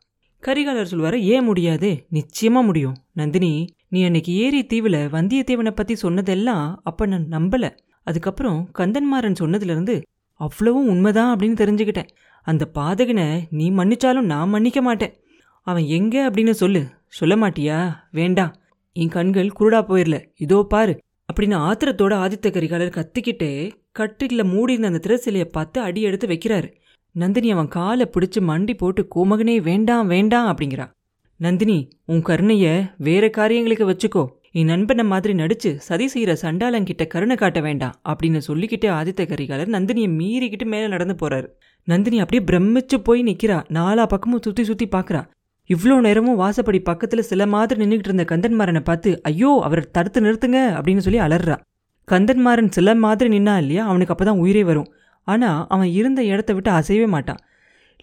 கரிகாலர் 0.45 0.87
சொல்வாரு 0.91 1.15
ஏன் 1.15 1.43
முடியாது? 1.43 2.05
நிச்சயமா 2.11 2.63
முடியும். 2.63 2.95
நந்தினி 3.13 3.67
நீ 3.89 4.03
அன்னைக்கு 4.03 4.33
ஏரி 4.33 4.61
தீவுல 4.61 4.85
வந்தியத்தேவனை 4.85 5.71
பத்தி 5.71 5.95
சொன்னதெல்லாம் 5.95 6.81
அப்ப 6.83 7.05
நான் 7.05 7.27
நம்பல. 7.29 7.77
அதுக்கப்புறம் 8.03 8.69
கந்தன்மாறன் 8.77 9.35
சொன்னதுல 9.39 9.63
இருந்து 9.63 10.01
அவ்வளவும் 10.33 10.87
உண்மைதான் 10.87 11.37
அப்படின்னு 11.37 11.59
தெரிஞ்சுக்கிட்டேன். 11.61 12.07
அந்த 12.43 12.71
பாதகனை 12.75 13.41
நீ 13.49 13.71
மன்னிச்சாலும் 13.71 14.21
நான் 14.21 14.49
மன்னிக்க 14.49 14.81
மாட்டேன். 14.81 15.13
அவன் 15.61 15.83
எங்க 15.83 16.29
அப்படின்னு 16.29 16.51
சொல்லு. 16.51 16.87
சொல்ல 17.07 17.35
மாட்டியா? 17.35 17.93
வேண்டாம். 18.11 18.55
என் 18.93 19.09
கண்கள் 19.09 19.51
குருடா 19.59 19.81
போயிடல 19.81 20.25
இதோ 20.35 20.65
பாரு. 20.69 21.01
அப்படின்னு 21.33 21.71
ஆத்திரத்தோட 21.71 22.13
ஆதித்த 22.15 22.49
கரிகாலர் 22.49 22.89
கத்திக்கிட்டே 22.89 23.71
கட்டில 23.99 24.43
மூடியிருந்த 24.43 24.97
அந்த 24.97 24.99
திரைசிலையை 24.99 25.43
பார்த்து 25.43 25.81
அடி 25.81 26.01
எடுத்து 26.01 26.27
வைக்கிறாரு. 26.27 26.73
நந்தினி 27.15 27.51
அவன் 27.51 27.67
காலை 27.67 28.05
பிடிச்சு 28.05 28.39
மண்டி 28.39 28.73
போட்டு 28.77 29.01
கோமகனே 29.15 29.55
வேண்டாம் 29.61 30.07
வேண்டாம் 30.07 30.47
அப்படிங்கிறா 30.51 30.85
நந்தினி 31.39 31.77
உன் 32.05 32.21
கருணைய 32.21 32.65
வேற 32.97 33.29
காரியங்களுக்கு 33.29 33.85
வச்சுக்கோ. 33.89 34.23
என் 34.51 34.65
நண்பனை 34.65 35.03
மாதிரி 35.03 35.33
நடிச்சு 35.33 35.75
சதி 35.87 36.07
செய்கிற 36.07 36.31
சண்டாளங்கிட்ட 36.41 37.03
கருணை 37.07 37.35
காட்ட 37.35 37.59
வேண்டாம் 37.61 37.95
அப்படின்னு 38.09 38.39
சொல்லிக்கிட்டு 38.47 38.87
ஆதித்த 38.89 39.25
கரிகாலர் 39.31 39.73
நந்தினியை 39.75 40.09
மீறிக்கிட்டு 40.19 40.65
மேலே 40.65 40.87
நடந்து 40.87 41.15
போறாரு. 41.21 41.47
நந்தினி 41.87 42.19
அப்படியே 42.19 42.43
பிரமிச்சு 42.49 42.97
போய் 43.03 43.23
நிற்கிறா 43.23 43.57
நாலா 43.69 44.05
பக்கமும் 44.05 44.41
சுற்றி 44.41 44.63
சுற்றி 44.63 44.87
பார்க்குறா 44.91 45.21
இவ்வளோ 45.69 45.95
நேரமும் 45.99 46.39
வாசப்படி 46.39 46.79
பக்கத்தில் 46.83 47.27
சில 47.31 47.45
மாதிரி 47.45 47.79
நின்றுக்கிட்டு 47.83 48.11
இருந்த 48.11 48.25
கந்தன்மாரனை 48.31 48.83
பார்த்து 48.83 49.09
ஐயோ 49.23 49.51
அவரை 49.63 49.83
தடுத்து 49.91 50.21
நிறுத்துங்க 50.21 50.59
அப்படின்னு 50.77 51.05
சொல்லி 51.07 51.19
அலறா. 51.19 51.57
கந்தன்மாரன் 52.07 52.71
சில 52.71 52.95
மாதிரி 52.95 53.29
நின்னா 53.37 53.55
இல்லையா 53.57 53.83
அவனுக்கு 53.87 54.13
அப்பதான் 54.13 54.41
உயிரே 54.43 54.63
வரும். 54.63 54.89
ஆனால் 55.31 55.61
அவன் 55.73 55.89
இருந்த 55.99 56.21
இடத்த 56.31 56.51
விட்டு 56.53 56.71
அசையவே 56.71 57.07
மாட்டான். 57.07 57.41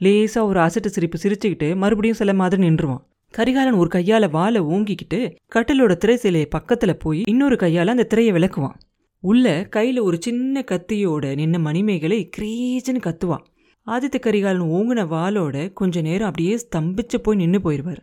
லேசாக 0.01 0.49
ஒரு 0.51 0.59
அசட்டு 0.61 0.89
சிரிப்பு 0.95 1.19
சிரிச்சுக்கிட்டு 1.23 1.69
மறுபடியும் 1.83 2.21
சில 2.21 2.33
மாதிரி 2.41 2.61
நின்றுவான். 2.65 3.03
கரிகாலன் 3.35 3.79
ஒரு 3.83 3.91
கையால் 3.95 4.27
வாழை 4.31 4.61
ஓங்கிக்கிட்டு 4.73 5.21
கட்டிலோட 5.55 5.93
திரை 5.97 6.17
சிலையை 6.17 6.49
பக்கத்தில் 6.49 7.01
போய் 7.05 7.21
இன்னொரு 7.33 7.57
கையால் 7.57 7.93
அந்த 7.95 8.09
திரையை 8.13 8.33
விளக்குவான். 8.37 8.77
உள்ள 9.23 9.47
கையில் 9.77 10.01
ஒரு 10.09 10.17
சின்ன 10.21 10.63
கத்தியோட 10.71 11.25
நின்ன 11.41 11.59
மணிமேகலை 11.59 12.19
கிரீச்சுன்னு 12.37 13.01
கத்துவான். 13.07 13.45
ஆதித்த 13.87 14.17
கரிகாலன் 14.19 14.73
ஓங்கின 14.77 15.01
வாளோட 15.15 15.57
கொஞ்ச 15.73 16.01
நேரம் 16.01 16.29
அப்படியே 16.29 16.55
ஸ்தம்பிச்சு 16.65 17.19
போய் 17.23 17.41
நின்று 17.43 17.61
போயிடுவார் 17.65 18.03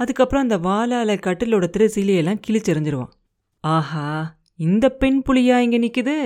அதுக்கப்புறம் 0.00 0.44
அந்த 0.46 0.56
வாளால 0.66 1.16
கட்டிலோட 1.26 1.64
திரை 1.74 1.88
சிலையெல்லாம் 1.94 2.42
கிழிச்செறிஞ்சிருவான். 2.46 3.12
ஆஹா 3.64 4.06
இந்த 4.60 4.86
பெண் 5.00 5.20
புலியா 5.26 5.56
இங்கே 5.64 5.78
நிற்குது 5.78 6.16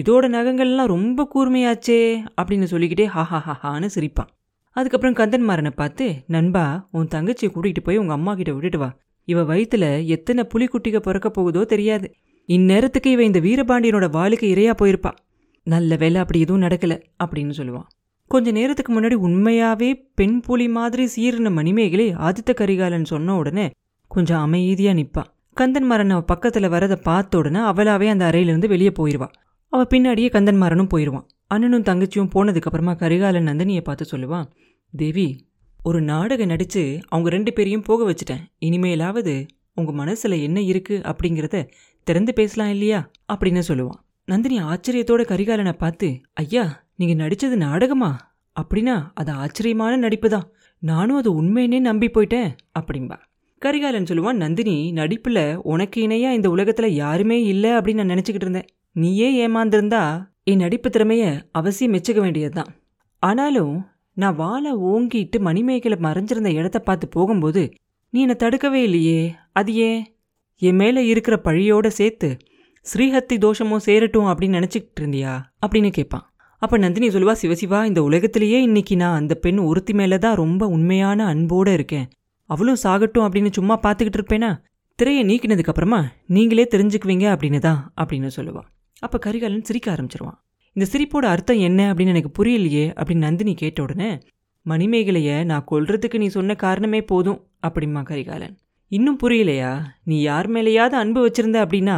இதோட 0.00 0.24
நகங்கள்லாம் 0.28 0.92
ரொம்ப 0.94 1.28
கூர்மையாச்சே 1.34 2.00
அப்படின்னு 2.40 2.66
சொல்லிக்கிட்டே 2.72 3.06
ஹாஹா 3.06 3.38
ஹாஹான்னு 3.46 3.88
சிரிப்பான். 3.94 4.30
அதுக்கப்புறம் 4.76 5.16
கந்தன்மாரனை 5.16 5.70
பார்த்து 5.70 6.06
நண்பா 6.26 6.88
உன் 6.90 7.12
தங்கச்சியை 7.14 7.50
கூட்டிகிட்டு 7.52 7.82
போய் 7.84 7.96
உங்கள் 7.96 8.16
அம்மா 8.16 8.34
கிட்ட 8.34 8.52
விட்டுட்டு 8.52 8.78
வா. 8.78 8.90
இவ 9.28 9.42
வயிற்றுல 9.42 9.86
எத்தனை 10.06 10.42
புலிக்குட்டிக 10.52 10.98
பிறக்க 10.98 11.28
போகுதோ 11.30 11.62
தெரியாது. 11.64 12.08
இந்நேரத்துக்கு 12.48 13.06
இவ 13.06 13.22
இந்த 13.22 13.40
வீரபாண்டியனோட 13.40 14.06
வாளுக்கு 14.16 14.46
இரையா 14.54 14.74
போயிருப்பா. 14.82 15.12
நல்ல 15.66 15.96
வேலை 15.96 16.20
அப்படி 16.20 16.40
எதுவும் 16.40 16.62
நடக்கல 16.62 16.94
அப்படின்னு 17.24 17.54
சொல்லுவான். 17.56 17.88
கொஞ்ச 18.30 18.50
நேரத்துக்கு 18.50 18.92
முன்னாடி 18.94 19.16
உண்மையாவே 19.26 19.90
பெண் 20.14 20.38
புலி 20.40 20.68
மாதிரி 20.68 21.04
சீர்ன 21.16 21.50
மணிமேகலை 21.50 22.06
ஆதித்த 22.26 22.50
கரிகாலன் 22.54 23.04
சொன்ன 23.04 23.36
உடனே 23.36 23.66
கொஞ்சம் 24.10 24.40
அமைதியாக 24.40 24.98
நிற்பான் 24.98 25.30
கந்தன்மாரன் 25.56 26.10
அவ 26.10 26.22
பக்கத்தில் 26.22 26.68
வரதை 26.68 26.96
பார்த்த 27.02 27.38
உடனே 27.38 27.60
அவளாவே 27.70 28.08
அந்த 28.08 28.24
அறையிலிருந்து 28.24 28.68
வெளியே 28.68 28.92
போயிடுவா 28.98 29.28
அவள் 29.72 29.90
பின்னாடியே 29.94 30.28
கந்தன்மாரனும் 30.32 30.90
போயிடுவான் 30.92 31.26
அண்ணனும் 31.46 31.84
தங்கச்சியும் 31.88 32.32
போனதுக்கப்புறமா 32.34 32.92
கரிகாலன் 32.96 33.48
நந்தினியை 33.48 33.80
பார்த்து 33.80 34.04
சொல்லுவான் 34.12 34.48
தேவி 34.92 35.28
ஒரு 35.80 35.98
நாடகம் 36.00 36.46
நடித்து 36.46 36.82
அவங்க 37.08 37.28
ரெண்டு 37.30 37.50
பேரையும் 37.52 37.84
போக 37.88 38.00
வச்சுட்டேன். 38.04 38.42
இனிமேலாவது 38.58 39.34
உங்கள் 39.74 39.94
மனசில் 39.94 40.36
என்ன 40.46 40.58
இருக்குது 40.60 41.04
அப்படிங்கிறத 41.10 41.56
திறந்து 42.06 42.32
பேசலாம் 42.32 42.68
இல்லையா? 42.68 43.00
அப்படின்னு 43.32 43.62
சொல்லுவான். 43.68 44.00
நந்தினி 44.28 44.56
ஆச்சரியத்தோட 44.62 45.22
கரிகாலனை 45.22 45.72
பார்த்து 45.72 46.08
ஐயா 46.32 46.64
நீங்கள் 46.96 47.20
நடித்தது 47.22 47.56
நாடகமா? 47.56 48.10
அப்படின்னா 48.56 48.96
அது 49.14 49.30
ஆச்சரியமான 49.32 49.96
நடிப்பு 49.96 50.28
தான் 50.28 50.46
நானும் 50.82 51.16
அது 51.16 51.30
உண்மையினே 51.42 51.78
நம்பி 51.80 52.08
போயிட்டேன் 52.08 52.50
அப்படின்பா 52.78 53.18
கரிகாலன் 53.62 54.08
சொல்லுவான் 54.10 54.42
நந்தினி 54.42 54.76
நடிப்பில் 54.92 55.44
உனக்கு 55.62 55.98
இணையாக 56.02 56.34
இந்த 56.34 56.50
உலகத்தில் 56.50 56.96
யாருமே 57.02 57.38
இல்லை 57.42 57.70
அப்படின்னு 57.70 58.02
நான் 58.02 58.12
நினச்சிக்கிட்டு 58.14 58.46
இருந்தேன். 58.48 58.68
நீயே 59.00 59.46
ஏமாந்திருந்தா 59.46 60.02
என் 60.44 60.56
நடிப்பு 60.56 60.88
திறமைய 60.88 61.24
அவசியம் 61.52 61.92
மெச்சுக்க 61.92 62.20
வேண்டியதுதான். 62.20 62.70
ஆனாலும் 63.22 63.74
நான் 64.16 64.36
வாழை 64.36 64.74
ஓங்கிட்டு 64.74 65.38
மணிமேகலை 65.38 65.98
மறைஞ்சிருந்த 66.00 66.52
இடத்த 66.52 66.78
பார்த்து 66.78 67.08
போகும்போது 67.08 67.62
நீ 68.10 68.20
என்னை 68.20 68.36
தடுக்கவே 68.36 68.82
இல்லையே 68.82 69.34
அது 69.52 69.74
ஏன்? 69.74 70.00
என் 70.62 70.76
மேல 70.76 71.02
இருக்கிற 71.02 71.40
பழியோட 71.44 71.86
சேர்த்து 71.86 72.36
ஸ்ரீஹத்தி 72.86 73.36
தோஷமும் 73.38 73.84
சேரட்டும் 73.86 74.26
அப்படின்னு 74.26 74.58
நினச்சிக்கிட்டு 74.58 75.00
இருந்தியா? 75.00 75.32
அப்படின்னு 75.66 75.90
கேட்பான் 75.90 76.24
அப்போ 76.62 76.76
நந்தினி 76.78 77.08
சொல்லுவா 77.08 77.34
சிவசிவா 77.42 77.84
இந்த 77.84 78.02
உலகத்திலேயே 78.02 78.62
இன்னைக்கு 78.62 78.96
நான் 78.96 79.18
அந்த 79.18 79.34
பெண் 79.34 79.58
ஒருத்தி 79.58 79.92
மேலே 79.92 80.18
தான் 80.18 80.34
ரொம்ப 80.34 80.66
உண்மையான 80.66 81.34
அன்போட 81.34 81.72
இருக்கேன். 81.72 82.08
அவளும் 82.50 82.80
சாகட்டும் 82.82 83.26
அப்படின்னு 83.26 83.52
சும்மா 83.52 83.80
பார்த்துக்கிட்டு 83.82 84.20
இருப்பேனா? 84.20 84.50
திரையை 84.98 85.22
நீக்கினதுக்கப்புறமா 85.24 86.00
நீங்களே 86.26 86.66
தெரிஞ்சுக்குவீங்க 86.70 87.26
அப்படின்னு 87.34 87.58
தான் 87.58 87.92
அப்படின்னு 87.96 88.30
சொல்லுவாள் 88.36 88.68
அப்போ 89.02 89.18
கரிகாலன் 89.18 89.66
சிரிக்க 89.68 89.86
ஆரம்பிச்சிருவான். 89.92 90.38
இந்த 90.76 90.86
சிரிப்போட 90.92 91.26
அர்த்தம் 91.32 91.58
என்ன 91.58 91.80
அப்படின்னு 91.92 92.14
எனக்கு 92.14 92.32
புரியலையே 92.38 92.86
அப்படின்னு 92.98 93.26
நந்தினி 93.26 93.54
கேட்ட 93.54 93.82
உடனே 93.82 94.10
மணிமேகலைய 94.66 95.44
நான் 95.44 95.66
கொல்றதுக்கு 95.70 96.16
நீ 96.18 96.26
சொன்ன 96.26 96.54
காரணமே 96.54 97.00
போதும் 97.02 97.38
அப்படிம்மா 97.66 98.02
கரிகாலன். 98.02 98.56
இன்னும் 98.92 99.18
புரியலையா? 99.22 99.72
நீ 100.04 100.16
யார் 100.20 100.48
மேலேயாவது 100.50 100.96
அன்பு 101.02 101.20
வச்சிருந்த 101.26 101.58
அப்படின்னா 101.64 101.96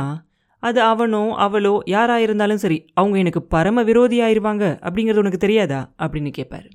அது 0.62 0.80
அவனோ 0.83 1.23
அவளோ 1.37 1.75
யாராக 1.85 2.23
இருந்தாலும் 2.23 2.57
சரி 2.57 2.78
அவங்க 2.95 3.16
எனக்கு 3.19 3.42
பரம 3.42 3.83
விரோதியாயிருவாங்க 3.83 4.64
அப்படிங்கிறது 4.87 5.23
உனக்கு 5.25 5.38
தெரியாதா? 5.38 5.80
அப்படின்னு 5.99 6.30
கேட்பாரு 6.38 6.69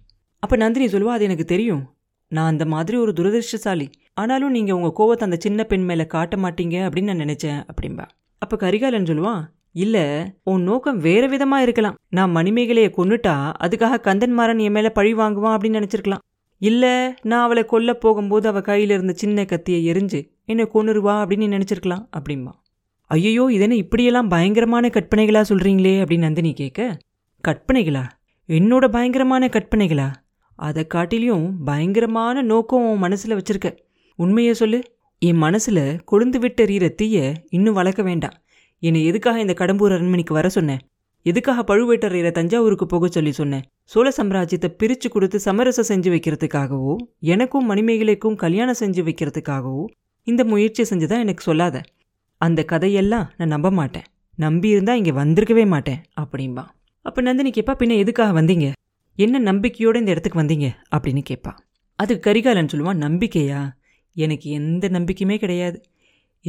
அப்போ 0.44 0.56
நந்தினி 0.56 0.86
சொல்லுவா 0.86 1.14
அது 1.18 1.24
எனக்கு 1.24 1.46
தெரியும். 1.46 1.84
நான் 2.32 2.46
அந்த 2.46 2.66
மாதிரி 2.66 2.96
ஒரு 2.98 3.12
துரதிருஷ்டசாலி. 3.12 3.88
ஆனாலும் 4.14 4.52
நீங்கள் 4.52 4.76
உங்கள் 4.76 4.96
கோவத்தை 5.00 5.24
அந்த 5.24 5.38
சின்ன 5.40 5.64
பெண் 5.64 5.86
மேலே 5.86 6.06
காட்ட 6.06 6.36
மாட்டீங்க 6.38 6.76
அப்படின்னு 6.88 7.12
நான் 7.12 7.24
நினச்சேன் 7.26 7.60
அப்படிம்பா. 7.72 8.06
அப்போ 8.42 8.56
கரிகாலன் 8.58 9.04
சொல்லுவான் 9.04 9.44
இல்ல 9.76 9.98
உன் 10.44 10.62
நோக்கம் 10.62 10.98
வேற 10.98 11.24
விதமா 11.28 11.58
இருக்கலாம். 11.58 11.98
நான் 12.10 12.36
மணிமேகலையை 12.36 12.90
கொன்னுட்டா 12.98 13.34
அதுக்காக 13.64 13.98
கந்தன்மாரன் 14.08 14.60
என் 14.60 14.72
மேல 14.72 14.90
பழி 14.90 15.14
வாங்குவான் 15.14 15.56
அப்படின்னு 15.56 15.80
நினைச்சிருக்கலாம். 15.80 16.24
இல்ல 16.62 16.86
நான் 17.22 17.44
அவளை 17.44 17.64
கொல்ல 17.66 17.94
போகும்போது 17.94 18.48
அவ 18.48 18.60
கையில 18.60 18.94
இருந்த 18.98 19.14
சின்ன 19.14 19.46
கத்தியை 19.46 19.82
எரிஞ்சு 19.92 20.20
என்னை 20.46 20.66
கொன்னுருவா 20.74 21.16
அப்படின்னு 21.24 21.48
நினைச்சிருக்கலாம் 21.56 22.06
அப்படிம்பா. 22.18 22.54
ஐயோ 23.12 23.48
இதென்ன 23.52 23.76
இப்படியெல்லாம் 23.76 24.28
பயங்கரமான 24.28 24.88
கற்பனைகளா 24.88 25.42
சொல்றீங்களே 25.50 25.96
அப்படின்னு 26.02 26.18
நந்தினி 26.18 26.54
கேட்க 26.54 26.98
கற்பனைகளா? 27.44 28.04
என்னோட 28.50 28.88
பயங்கரமான 28.88 29.48
கற்பனைகளா? 29.48 30.08
அதை 30.56 30.88
காட்டிலையும் 30.94 31.50
பயங்கரமான 31.66 32.42
நோக்கம் 32.42 32.88
உன் 32.90 33.04
மனசுல 33.04 33.38
வச்சிருக்க. 33.38 33.68
உண்மையை 34.20 34.54
சொல்லு. 34.54 34.80
என் 35.22 35.42
மனசுல 35.42 35.80
கொழுந்து 36.12 36.40
விட்டு 36.40 36.66
எறிகிற 36.66 36.90
தீய 36.90 37.34
இன்னும் 37.50 37.74
வளர்க்க 37.74 38.04
வேண்டாம். 38.04 38.36
என்னை 38.84 39.06
எதுக்காக 39.06 39.40
இந்த 39.40 39.54
கடம்பூர் 39.54 39.96
அரண்மனைக்கு 39.96 40.34
வர 40.34 40.50
சொன்னேன் 40.50 40.82
எதுக்காக 41.26 41.62
பழுவேட்டரையரை 41.70 42.32
தஞ்சாவூருக்கு 42.32 42.86
போக 42.86 43.08
சொல்லி 43.08 43.32
சொன்னேன் 43.32 43.64
சோழ 43.84 44.08
சாம்ராஜ்யத்தை 44.18 44.70
பிரிச்சு 44.80 45.08
கொடுத்து 45.10 45.40
சமரசம் 45.40 45.88
செஞ்சு 45.88 46.10
வைக்கிறதுக்காகவோ 46.16 46.96
எனக்கும் 47.20 47.70
மணிமேகலைக்கும் 47.72 48.36
கல்யாணம் 48.36 48.80
செஞ்சு 48.80 49.04
வைக்கிறதுக்காகவோ 49.08 49.86
இந்த 50.28 50.44
முயற்சி 50.44 50.84
செஞ்சுதான் 50.84 51.24
எனக்கு 51.24 51.44
சொல்லாத. 51.44 51.82
அந்த 52.42 52.62
கதையெல்லாம் 52.64 53.28
நான் 53.38 53.48
நம்ப 53.48 53.70
மாட்டேன். 53.72 54.08
நம்பியிருந்தா 54.38 54.94
இங்கே 54.94 55.12
வந்திருக்கவே 55.12 55.66
மாட்டேன் 55.68 56.00
அப்படின்பா 56.22 56.64
அப்போ 57.06 57.20
நந்தினி 57.22 57.50
கேப்பா 57.50 57.74
பின்ன 57.80 57.98
எதுக்காக 57.98 58.42
வந்தீங்க? 58.42 58.68
என்ன 59.18 59.40
நம்பிக்கையோடு 59.40 60.00
இந்த 60.00 60.12
இடத்துக்கு 60.12 60.42
வந்தீங்க? 60.42 60.68
அப்படின்னு 60.96 61.22
கேட்பா 61.30 61.52
அதுக்கு 62.00 62.24
கரிகாலன் 62.28 62.72
சொல்லுவான் 62.74 63.04
நம்பிக்கையா? 63.06 63.60
எனக்கு 64.16 64.50
எந்த 64.50 64.86
நம்பிக்கையுமே 64.90 65.38
கிடையாது. 65.38 65.78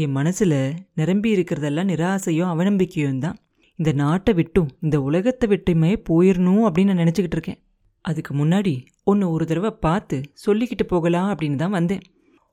என் 0.02 0.10
மனசில் 0.10 0.74
நிரம்பி 0.94 1.28
இருக்கிறதெல்லாம் 1.36 1.90
நிராசையும் 1.92 2.50
அவநம்பிக்கையும் 2.52 3.18
தான். 3.18 3.36
இந்த 3.74 3.92
நாட்டை 3.92 4.34
விட்டும் 4.34 4.68
இந்த 4.80 5.00
உலகத்தை 5.00 5.46
விட்டுமே 5.48 5.92
போயிடணும் 6.08 6.64
அப்படின்னு 6.66 6.84
நான் 6.84 7.02
நினச்சிக்கிட்டு 7.02 7.36
இருக்கேன். 7.38 7.58
அதுக்கு 8.00 8.32
முன்னாடி 8.34 8.74
ஒன்று 9.02 9.30
ஒரு 9.30 9.46
தடவை 9.46 9.70
பார்த்து 9.70 10.20
சொல்லிக்கிட்டு 10.46 10.82
போகலாம் 10.82 11.30
அப்படின்னு 11.32 11.54
தான் 11.54 11.70
வந்தேன். 11.70 12.04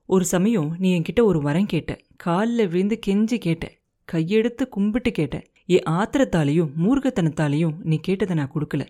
ஒரு 0.06 0.26
சமயம் 0.26 0.76
நீ 0.80 1.00
என்கிட்ட 1.00 1.24
ஒரு 1.24 1.42
வரம் 1.42 1.66
கேட்ட 1.66 1.92
காலில் 2.16 2.68
விழுந்து 2.68 3.00
கெஞ்சி 3.08 3.38
கேட்ட 3.38 3.66
கையெடுத்து 4.12 4.64
கும்பிட்டு 4.70 5.12
கேட்ட 5.12 5.38
என் 5.66 5.88
ஆத்திரத்தாலையும் 6.00 6.74
மூர்க்கத்தனத்தாலேயும் 6.84 7.78
நீ 7.82 7.98
கேட்டதை 7.98 8.36
நான் 8.36 8.54
கொடுக்கல. 8.56 8.86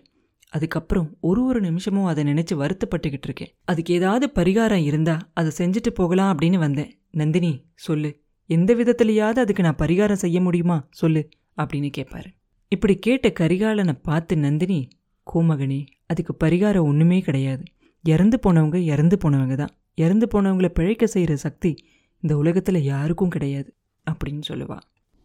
அதுக்கப்புறம் 0.48 1.08
ஒரு 1.20 1.44
ஒரு 1.44 1.60
நிமிஷமும் 1.60 2.04
அதை 2.04 2.24
நினச்சி 2.24 2.54
வருத்தப்பட்டுக்கிட்டு 2.56 3.28
இருக்கேன். 3.30 3.54
அதுக்கு 3.64 3.94
ஏதாவது 3.94 4.26
பரிகாரம் 4.34 4.84
இருந்தால் 4.84 5.24
அதை 5.32 5.52
செஞ்சுட்டு 5.58 5.92
போகலாம் 5.94 6.32
அப்படின்னு 6.32 6.58
வந்தேன். 6.58 6.92
நந்தினி 7.10 7.52
சொல்லு. 7.74 8.10
எந்த 8.50 8.70
விதத்திலையாவது 8.74 9.38
அதுக்கு 9.44 9.62
நான் 9.62 9.80
பரிகாரம் 9.82 10.22
செய்ய 10.24 10.38
முடியுமா? 10.40 10.76
சொல்லு 10.90 11.22
அப்படின்னு 11.56 11.90
கேட்பாரு 11.98 12.30
இப்படி 12.72 12.94
கேட்ட 12.96 13.26
கரிகாலனை 13.40 13.94
பார்த்து 14.02 14.34
நந்தினி 14.36 14.78
கோமகனே 15.26 15.80
அதுக்கு 16.06 16.32
பரிகாரம் 16.44 16.86
ஒன்றுமே 16.90 17.18
கிடையாது. 17.20 17.62
இறந்து 18.04 18.36
போனவங்க 18.44 18.78
இறந்து 18.92 19.16
போனவங்க 19.22 19.54
தான். 19.54 19.72
இறந்து 19.94 20.26
போனவங்கள 20.32 20.68
பிழைக்க 20.68 21.04
செய்கிற 21.06 21.36
சக்தி 21.36 21.70
இந்த 22.22 22.32
உலகத்தில் 22.36 22.80
யாருக்கும் 22.82 23.32
கிடையாது 23.34 23.70
அப்படின்னு 24.06 24.44
சொல்லுவா. 24.48 24.78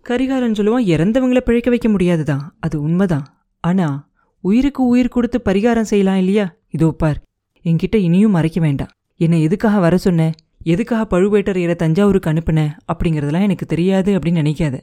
கரிகாலன் 0.05 0.57
சொல்லுவான் 0.59 0.85
இறந்தவங்கள 0.93 1.39
பிழைக்க 1.39 1.69
வைக்க 1.69 1.89
முடியாது 1.89 2.23
தான். 2.23 2.43
அது 2.59 2.75
உண்மைதான் 2.81 3.25
ஆனால் 3.63 3.97
உயிருக்கு 4.43 4.81
உயிர் 4.87 5.15
கொடுத்து 5.15 5.37
பரிகாரம் 5.45 5.89
செய்யலாம் 5.91 6.17
இல்லையா? 6.17 6.45
இதோ 6.69 6.89
பார் 6.91 7.19
என்கிட்ட 7.65 7.95
இனியும் 8.07 8.31
மறைக்க 8.31 8.59
வேண்டாம். 8.59 8.93
என்னை 9.19 9.39
எதுக்காக 9.41 9.79
வர 9.79 9.95
சொன்னேன் 9.97 10.35
எதுக்காக 10.65 11.03
பழுவேட்டரையரை 11.11 11.75
தஞ்சாவூருக்கு 11.75 12.31
அனுப்பின 12.31 12.61
அப்படிங்கிறதெல்லாம் 12.93 13.41
எனக்கு 13.41 13.65
தெரியாது 13.65 14.17
அப்படின்னு 14.17 14.41
நினைக்காத. 14.43 14.77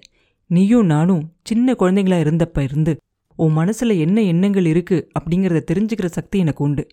நீயும் 0.47 0.87
நானும் 0.87 1.35
சின்ன 1.43 1.73
குழந்தைங்களா 1.73 2.19
இருந்தப்ப 2.25 2.63
இருந்து 2.63 2.97
உன் 3.39 3.57
மனசுல 3.57 3.99
என்ன 3.99 4.23
எண்ணங்கள் 4.23 4.67
இருக்கு 4.67 5.09
அப்படிங்கிறத 5.19 5.61
தெரிஞ்சுக்கிற 5.71 6.07
சக்தி 6.07 6.39
எனக்கு 6.39 6.65
உண்டு. 6.65 6.85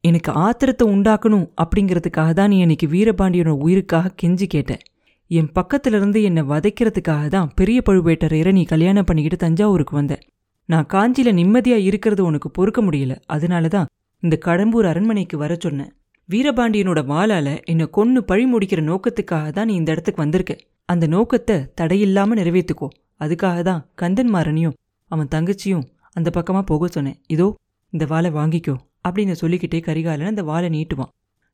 எனக்கு 0.00 0.32
ஆத்திரத்தை 0.32 0.84
உண்டாக்கணும் 0.88 1.46
அப்படிங்கிறதுக்காக 1.62 2.32
தான் 2.32 2.48
நீ 2.48 2.60
எனக்கு 2.60 2.86
வீரபாண்டியனோட 2.86 3.56
உயிருக்காக 3.62 4.12
கெஞ்சி 4.22 4.46
கேட்ட. 4.46 4.78
என் 5.26 5.50
பக்கத்துல 5.54 5.98
இருந்து 5.98 6.22
என்னை 6.22 6.42
வதைக்கிறதுக்காக 6.42 7.26
தான் 7.26 7.50
பெரிய 7.54 7.82
பழுவேட்டரையரை 7.88 8.52
நீ 8.52 8.64
கல்யாணம் 8.64 9.04
பண்ணிக்கிட்டு 9.04 9.44
தஞ்சாவூருக்கு 9.46 9.94
வந்த. 9.96 10.18
நான் 10.64 10.86
காஞ்சியில 10.92 11.32
நிம்மதியா 11.32 11.76
இருக்கிறது 11.76 12.24
உனக்கு 12.24 12.50
பொறுக்க 12.50 12.82
முடியல. 12.82 13.16
அதனால 13.26 13.68
தான் 13.68 13.86
இந்த 14.22 14.38
கடம்பூர் 14.44 14.86
அரண்மனைக்கு 14.86 15.38
வர 15.38 15.56
சொன்னேன். 15.60 15.92
வீரபாண்டியனோட 16.28 17.00
வாளால 17.10 17.48
என்னை 17.64 17.84
கொன்னு 17.96 18.20
பழி 18.30 18.44
முடிக்கிற 18.52 18.80
நோக்கத்துக்காக 18.82 19.50
தான் 19.50 19.68
நீ 19.70 19.74
இந்த 19.74 19.90
இடத்துக்கு 19.92 20.22
வந்திருக்க. 20.22 20.54
அந்த 20.84 21.06
நோக்கத்தை 21.06 21.56
தடையில்லாம 21.80 22.36
நிறைவேத்துக்கோ. 22.40 22.88
அதுக்காக 23.20 23.58
தான் 23.62 23.82
கந்தன்மாறனையும் 24.02 24.74
அவன் 25.10 25.30
தங்கச்சியும் 25.34 25.84
அந்த 26.12 26.28
பக்கமா 26.34 26.62
போக 26.62 26.86
சொன்னேன். 26.86 27.18
இதோ 27.34 27.46
இந்த 27.92 28.04
வாழை 28.06 28.30
வாங்கிக்கோ 28.30 28.74
அப்படின்னு 29.08 29.34
சொல்லிக்கிட்டே 29.42 29.80
கரிகாலன் 29.80 30.26
அந்த 30.26 30.42
வாழை 30.42 30.68
நீட்டுவான். 30.76 31.12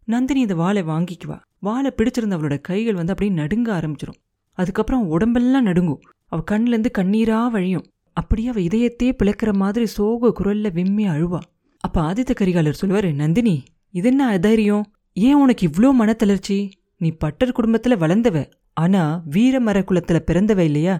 நந்தினி 0.09 0.41
இந்த 0.41 0.55
வாழை 0.55 0.83
வாங்கிக்குவா. 0.83 1.37
வாளை 1.59 1.91
பிடிச்சிருந்த 1.97 2.37
அவளோட 2.37 2.57
கைகள் 2.61 2.99
வந்து 3.00 3.12
அப்படியே 3.14 3.35
நடுங்க 3.41 3.69
ஆரம்பிச்சிடும் 3.79 4.19
அதுக்கப்புறம் 4.59 5.05
உடம்பெல்லாம் 5.09 5.69
நடுங்கும். 5.71 6.02
அவ 6.33 6.41
கண்ணிலேருந்து 6.50 6.93
கண்ணீரா 6.99 7.38
வழியும். 7.50 7.87
அப்படியே 8.17 8.49
அவ 8.49 8.61
இதயத்தையே 8.61 9.12
பிளக்கிற 9.21 9.50
மாதிரி 9.55 9.87
சோக 9.97 10.33
குரல்ல 10.38 10.73
விம்மி 10.73 11.05
அழுவா. 11.09 11.41
அப்ப 11.85 11.97
ஆதித்த 12.09 12.33
கரிகாலர் 12.41 12.81
சொல்லுவாரு 12.83 13.11
நந்தினி 13.14 13.55
இது 13.95 14.09
என்ன 14.09 14.27
அதைரியம்? 14.27 14.85
ஏன் 15.17 15.35
உனக்கு 15.35 15.69
இவ்ளோ 15.69 15.89
மனத்தளர்ச்சி? 15.99 16.57
நீ 16.97 17.09
பட்டர் 17.11 17.57
குடும்பத்துல 17.57 17.97
வளர்ந்தவ. 17.97 18.37
ஆனா 18.77 19.03
வீரமர 19.31 19.79
குலத்துல 19.85 20.19
பிறந்தவ 20.19 20.59
இல்லையா? 20.59 20.95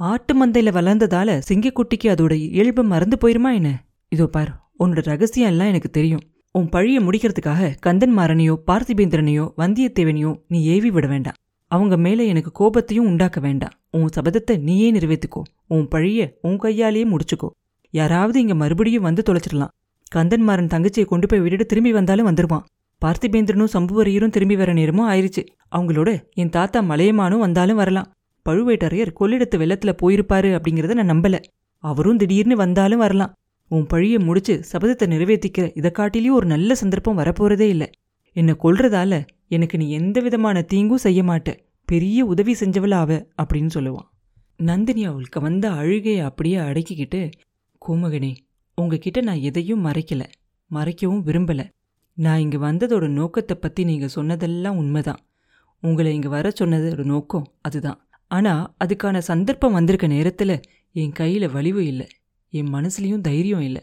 ஆட்டு 0.00 0.32
மந்தையில 0.34 0.72
வளர்ந்ததால 0.72 1.38
சிங்கக்குட்டிக்கு 1.48 2.08
அதோட 2.10 2.32
இயல்பு 2.32 2.82
மறந்து 2.84 3.16
போயிருமா 3.20 3.54
என்ன? 3.54 3.70
இதோ 4.12 4.26
பார் 4.26 4.52
உன்னோட 4.78 5.00
ரகசியம் 5.02 5.48
எல்லாம் 5.48 5.66
எனக்கு 5.66 5.90
தெரியும். 5.90 6.24
உன் 6.54 6.68
பழிய 6.68 6.98
முடிக்கிறதுக்காக 7.00 7.74
கந்தன்மாரனையோ 7.86 8.54
பார்த்திபேந்திரனையோ 8.66 9.44
வந்தியத்தேவனையோ 9.56 10.30
நீ 10.48 10.64
ஏவி 10.64 10.90
விட 10.90 11.06
வேண்டாம். 11.06 11.38
அவங்க 11.70 11.96
மேல 11.96 12.22
எனக்கு 12.24 12.50
கோபத்தையும் 12.52 13.06
உண்டாக்க 13.06 13.40
வேண்டாம். 13.40 13.74
உன் 13.90 14.10
சபதத்தை 14.16 14.58
நீயே 14.58 14.92
நிறைவேத்துக்கோ. 14.92 15.42
உன் 15.66 15.88
பழிய 15.88 16.20
உன் 16.40 16.58
கையாலேயே 16.58 17.04
முடிச்சுக்கோ. 17.04 17.48
யாராவது 17.94 18.40
இங்க 18.40 18.54
மறுபடியும் 18.54 19.02
வந்து 19.02 19.22
தொலைச்சிடலாம். 19.28 19.74
கந்தன்மாறன் 20.14 20.70
தங்கச்சியை 20.74 21.04
கொண்டு 21.04 21.26
போய் 21.26 21.40
விட்டுட்டு 21.40 21.66
திரும்பி 21.66 21.92
வந்தாலும் 21.92 22.26
வந்துருவான். 22.26 22.64
பார்த்திபேந்திரனும் 23.04 23.72
சம்புவரையரும் 23.72 24.30
திரும்பி 24.30 24.56
வர 24.56 24.72
நேரமும் 24.72 25.08
ஆயிருச்சு. 25.08 25.42
அவங்களோட 25.76 26.30
என் 26.32 26.48
தாத்தா 26.48 26.80
மலையமானும் 26.80 27.38
வந்தாலும் 27.38 27.76
வரலாம். 27.76 28.12
பழுவேட்டரையர் 28.48 29.16
கொள்ளிடத்து 29.20 29.56
வெள்ளத்துல 29.56 29.92
போயிருப்பாரு 30.02 30.50
அப்படிங்கறத 30.58 30.94
நான் 30.94 31.10
நம்பல. 31.10 31.38
அவரும் 31.84 32.16
திடீர்னு 32.16 32.56
வந்தாலும் 32.56 32.98
வரலாம். 32.98 33.32
உன் 33.68 33.86
பழிய 33.92 34.18
முடிச்சு 34.18 34.62
சபதத்தை 34.72 35.06
நிறைவேற்றிக்கிற 35.06 35.70
இதை 35.74 35.90
காட்டிலேயும் 35.98 36.38
ஒரு 36.38 36.46
நல்ல 36.46 36.74
சந்தர்ப்பம் 36.74 37.18
வரப்போறதே 37.18 37.68
இல்ல. 37.74 37.90
என்னை 38.32 38.54
கொல்றதால 38.62 39.26
எனக்கு 39.48 39.78
நீ 39.78 39.90
எந்த 39.90 40.20
விதமான 40.20 40.62
தீங்கும் 40.62 40.98
செய்ய 40.98 41.22
மாட்ட. 41.22 41.56
பெரிய 41.84 42.24
உதவி 42.24 42.56
செஞ்சவள 42.60 42.90
அவ 42.90 43.26
அப்படின்னு 43.42 43.70
சொல்லுவான். 43.74 44.08
நந்தினி 44.56 45.04
அவளுக்கு 45.04 45.40
வந்த 45.40 45.70
அழுகையை 45.70 46.20
அப்படியே 46.20 46.56
அடக்கிக்கிட்டு 46.56 47.30
கோமகனே 47.88 48.34
உங்ககிட்ட 48.78 49.20
நான் 49.20 49.44
எதையும் 49.48 49.84
மறைக்கல. 49.86 50.22
மறைக்கவும் 50.70 51.22
விரும்பல. 51.28 51.60
நான் 52.18 52.42
இங்கே 52.44 52.58
வந்ததோட 52.58 53.04
நோக்கத்தை 53.10 53.54
பற்றி 53.56 53.82
நீங்கள் 53.84 54.14
சொன்னதெல்லாம் 54.16 54.76
உண்மைதான். 54.76 55.20
உங்களை 55.82 56.10
இங்கே 56.14 56.28
வர 56.28 56.46
சொன்னதோட 56.60 57.02
நோக்கம் 57.04 57.46
அதுதான். 57.62 57.98
ஆனால் 58.30 58.64
அதுக்கான 58.84 59.18
சந்தர்ப்பம் 59.30 59.72
வந்திருக்க 59.72 60.06
நேரத்தில் 60.06 60.54
என் 60.94 61.12
கையில் 61.12 61.48
வலிவு 61.48 61.82
இல்லை. 61.86 62.08
என் 62.52 62.72
மனசுலயும் 62.74 63.24
தைரியம் 63.28 63.64
இல்லை. 63.68 63.82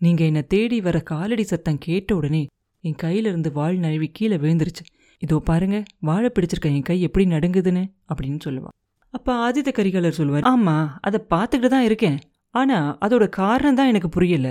நீங்கள் 0.00 0.26
என்னை 0.26 0.42
தேடி 0.46 0.78
வர 0.80 0.96
காலடி 1.00 1.44
சத்தம் 1.44 1.82
கேட்ட 1.86 2.10
உடனே 2.16 2.42
என் 2.84 3.00
கையில 3.02 3.30
இருந்து 3.32 3.50
வாழ் 3.52 3.78
நழுவி 3.78 4.08
கீழே 4.08 4.36
விழுந்துருச்சு. 4.36 4.84
இதோ 5.22 5.36
பாருங்க 5.44 5.76
வாழை 5.98 6.30
பிடிச்சிருக்க 6.32 6.76
என் 6.76 6.88
கை 6.88 6.98
எப்படி 7.00 7.24
நடுங்குதுன்னு 7.26 7.84
அப்படின்னு 8.10 8.40
சொல்லுவா. 8.44 8.70
அப்போ 9.14 9.32
ஆதித்த 9.44 9.70
கரிகாலர் 9.72 10.18
சொல்லுவார் 10.20 10.48
ஆமாம் 10.52 10.88
அதை 11.00 11.18
பார்த்துக்கிட்டு 11.30 11.70
தான் 11.74 11.86
இருக்கேன். 11.88 12.18
ஆனா 12.58 12.78
அதோட 13.04 13.24
காரணம் 13.40 13.74
தான் 13.74 13.90
எனக்கு 13.92 14.08
புரியல. 14.08 14.48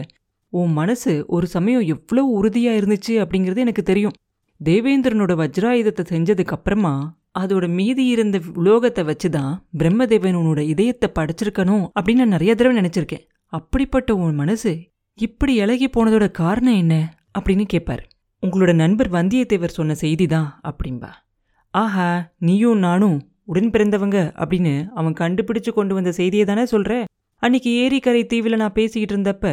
உன் 0.53 0.74
மனசு 0.74 1.12
ஒரு 1.27 1.47
சமயம் 1.47 1.85
எவ்வளோ 1.95 2.24
உறுதியா 2.38 2.71
இருந்துச்சு 2.79 3.13
அப்படிங்கிறது 3.24 3.63
எனக்கு 3.65 3.83
தெரியும். 3.83 4.15
தேவேந்திரனோட 4.62 5.33
வஜ்ராயுதத்தை 5.41 6.03
செஞ்சதுக்கு 6.09 6.55
அப்புறமா 6.57 6.93
அதோட 7.33 7.65
மீதி 7.69 8.03
இருந்த 8.05 8.38
உலோகத்தை 8.55 9.03
வச்சு 9.03 9.29
தான் 9.29 9.53
பிரம்மதேவன் 9.79 10.38
உன்னோட 10.41 10.62
இதயத்தை 10.74 11.07
படைச்சிருக்கணும் 11.15 11.85
அப்படின்னு 11.95 12.21
நான் 12.24 12.35
நிறைய 12.35 12.51
தடவை 12.55 12.75
நினைச்சிருக்கேன். 12.81 13.25
அப்படிப்பட்ட 13.53 14.09
உன் 14.15 14.35
மனசு 14.35 14.71
இப்படி 15.17 15.53
இலகி 15.55 15.88
போனதோட 15.88 16.25
காரணம் 16.31 16.77
என்ன 16.77 16.95
அப்படின்னு 17.38 17.65
கேட்பாரு 17.74 18.03
உங்களோட 18.43 18.71
நண்பர் 18.75 19.09
வந்தியத்தேவர் 19.09 19.77
சொன்ன 19.77 19.95
செய்தி 19.95 20.25
தான் 20.27 20.47
அப்படின்பா 20.63 21.12
ஆஹா 21.74 22.07
நீயும் 22.39 22.79
நானும் 22.79 23.17
உடன் 23.43 23.71
பிறந்தவங்க 23.71 24.17
அப்படின்னு 24.41 24.74
அவன் 24.93 25.13
கண்டுபிடிச்சு 25.13 25.71
கொண்டு 25.74 25.93
வந்த 25.93 26.12
செய்தியை 26.12 26.45
தானே 26.45 26.63
சொல்ற? 26.63 26.91
அன்னைக்கு 27.45 27.71
ஏரிக்கரை 27.83 28.21
தீவில் 28.25 28.61
நான் 28.61 28.75
பேசிக்கிட்டு 28.77 29.13
இருந்தப்ப 29.15 29.47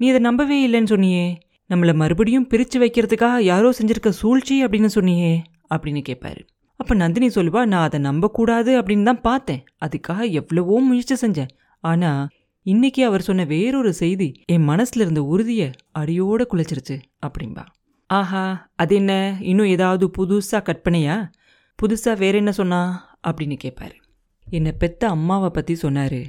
நீ 0.00 0.08
அதை 0.08 0.20
நம்பவே 0.20 0.56
இல்லைன்னு 0.66 0.90
சொன்னியே. 0.92 1.24
நம்மளை 1.70 1.92
மறுபடியும் 1.94 2.46
பிரித்து 2.46 2.76
வைக்கிறதுக்காக 2.82 3.36
யாரோ 3.50 3.68
செஞ்சிருக்க 3.78 4.10
சூழ்ச்சி 4.20 4.56
அப்படின்னு 4.64 4.90
சொன்னியே 4.94 5.32
அப்படின்னு 5.74 6.00
கேட்பாரு 6.08 6.42
அப்போ 6.80 6.94
நந்தினி 6.94 7.28
சொல்லுவா 7.28 7.60
நான் 7.72 7.86
அதை 7.88 7.98
நம்பக்கூடாது 8.00 8.70
அப்படின்னு 8.78 9.02
தான் 9.02 9.20
பார்த்தேன். 9.20 9.60
அதுக்காக 9.84 10.20
எவ்வளவோ 10.30 10.76
முயற்சி 10.80 11.14
செஞ்சேன். 11.14 11.52
ஆனால் 11.84 12.22
இன்னைக்கு 12.66 13.00
அவர் 13.04 13.26
சொன்ன 13.28 13.44
வேறொரு 13.44 13.92
செய்தி 13.92 14.28
என் 14.46 14.68
மனசுல 14.68 15.04
இருந்த 15.04 15.22
உறுதியை 15.22 15.68
அடியோட 15.98 16.42
குலைச்சிருச்சு 16.52 16.96
அப்படின்பா 17.26 17.64
ஆஹா 18.10 18.44
அது 18.76 18.94
என்ன? 18.94 19.12
இன்னும் 19.40 19.66
ஏதாவது 19.66 20.06
புதுசாக 20.18 20.62
கற்பனையா 20.68 21.16
புதுசாக 21.78 22.16
வேற 22.18 22.34
என்ன 22.36 22.52
சொன்னா? 22.52 22.80
அப்படின்னு 23.28 23.56
கேட்பாரு 23.64 23.96
என்னை 24.46 24.72
பெத்த 24.72 25.02
அம்மாவை 25.08 25.50
பற்றி 25.50 25.74
சொன்னார். 25.74 26.20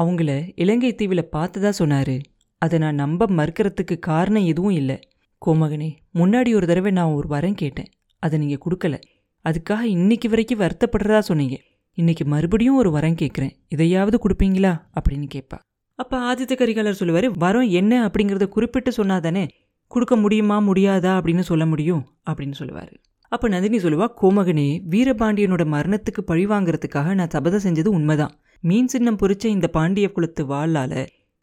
அவங்கள 0.00 0.52
இலங்கை 0.54 0.94
தீவில் 0.94 1.28
பார்த்ததா 1.32 1.70
சொன்னாரு. 1.78 2.20
அதை 2.58 2.78
நான் 2.78 2.94
நம்ப 2.94 3.26
மறுக்கிறதுக்கு 3.26 3.98
காரணம் 3.98 4.44
எதுவும் 4.44 4.70
இல்லை. 4.70 4.98
கோமகனே 5.46 5.90
முன்னாடி 6.14 6.54
ஒரு 6.54 6.66
தடவை 6.66 6.90
நான் 6.92 7.16
ஒரு 7.18 7.28
வரம் 7.28 7.54
கேட்டேன். 7.54 7.90
அதை 8.18 8.38
நீங்கள் 8.38 8.62
கொடுக்கல. 8.66 8.96
அதுக்காக 9.44 9.80
இன்னைக்கு 9.80 10.28
வரைக்கும் 10.28 10.60
வருத்தப்படுறதா 10.60 11.18
சொன்னீங்க. 11.18 11.56
இன்னைக்கு 11.98 12.24
மறுபடியும் 12.24 12.76
ஒரு 12.76 12.90
வரம் 12.90 13.14
கேட்குறேன் 13.14 13.50
இதையாவது 13.68 14.18
கொடுப்பீங்களா? 14.24 14.72
அப்படின்னு 15.00 15.26
கேட்பா 15.34 15.58
அப்போ 15.94 16.16
ஆதித்த 16.30 16.52
கரிகாலர் 16.54 16.98
சொல்லுவார் 17.00 17.30
வரம் 17.38 17.68
என்ன? 17.68 17.92
அப்படிங்கிறத 18.06 18.46
குறிப்பிட்டு 18.46 18.90
சொன்னாதானே 18.90 19.48
கொடுக்க 19.86 20.16
முடியுமா 20.16 20.60
முடியாதா? 20.60 21.12
அப்படின்னு 21.18 21.40
சொல்ல 21.40 21.66
முடியும் 21.66 22.02
அப்படின்னு 22.30 22.52
சொல்லுவார். 22.52 22.92
அப்போ 23.28 23.48
நந்தினி 23.48 23.78
சொல்லுவா 23.78 24.06
கோமகனே 24.22 24.68
வீரபாண்டியனோட 24.90 25.64
மரணத்துக்கு 25.74 26.22
பழி 26.24 26.46
வாங்குறதுக்காக 26.46 27.14
நான் 27.14 27.30
சபதம் 27.30 27.64
செஞ்சது 27.66 27.86
உண்மைதான். 27.86 28.34
மீன் 28.62 28.88
சின்னம் 28.88 29.18
பொறிச்ச 29.20 29.44
இந்த 29.46 29.66
பாண்டிய 29.68 30.06
குலத்து 30.12 30.42
வாளால 30.46 30.92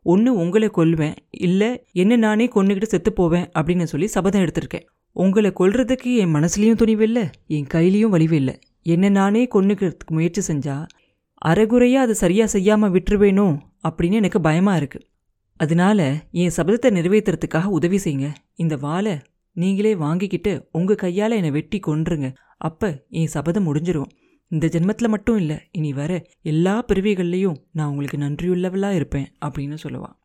ஒன்று 0.05 0.31
உங்களை 0.35 0.67
கொல்வேன் 0.69 1.15
இல்லை 1.47 1.69
என்ன 2.01 2.15
நானே 2.15 2.45
கொன்னுக்கிட்டு 2.55 2.89
செத்து 2.91 3.11
போவேன் 3.13 3.47
அப்படின்னு 3.57 3.83
சொல்லி 3.83 4.07
சபதம் 4.07 4.43
எடுத்திருக்கேன். 4.45 4.85
உங்களை 5.15 5.49
கொல்றதுக்கு 5.59 6.09
என் 6.23 6.33
மனசுலையும் 6.35 6.79
துணிவில்லை 6.81 7.23
என் 7.47 7.67
கையிலையும் 7.73 8.13
வலிவில்லை. 8.15 8.55
என்ன 8.93 9.09
நானே 9.09 9.43
கொன்னுக்கிறதுக்கு 9.55 10.15
முயற்சி 10.17 10.41
செஞ்சா 10.49 10.75
அரைகுறையாக 11.41 12.05
அதை 12.05 12.15
சரியாக 12.15 12.49
செய்யாமல் 12.55 12.93
விட்டுருவேணும் 12.93 13.55
அப்படின்னு 13.87 14.19
எனக்கு 14.21 14.41
பயமாக 14.41 14.77
இருக்கு. 14.77 14.99
அதனால 15.59 15.99
என் 16.41 16.55
சபதத்தை 16.57 16.89
நிறைவேற்றுறதுக்காக 16.97 17.73
உதவி 17.77 17.99
செய்யுங்க. 18.03 18.29
இந்த 18.55 18.75
வாழை 18.75 19.15
நீங்களே 19.57 19.95
வாங்கிக்கிட்டு 19.95 20.53
உங்கள் 20.71 21.01
கையால் 21.03 21.31
என்னை 21.31 21.51
வெட்டி 21.51 21.79
கொன்றுங்க. 21.87 22.27
அப்போ 22.57 22.89
என் 23.09 23.33
சபதம் 23.35 23.67
முடிஞ்சிரும். 23.67 24.11
இந்த 24.47 24.67
ஜென்மத்தில் 24.67 25.07
மட்டும் 25.07 25.37
இல்லை 25.37 25.57
இனி 25.71 25.93
வர 25.93 26.25
எல்லா 26.41 26.85
பிறவிகள்லையும் 26.87 27.57
நான் 27.71 27.89
உங்களுக்கு 27.89 28.17
நன்றியுள்ளவளாக 28.17 28.95
இருப்பேன் 28.95 29.27
அப்படின்னு 29.45 29.77
சொல்லுவான் 29.83 30.15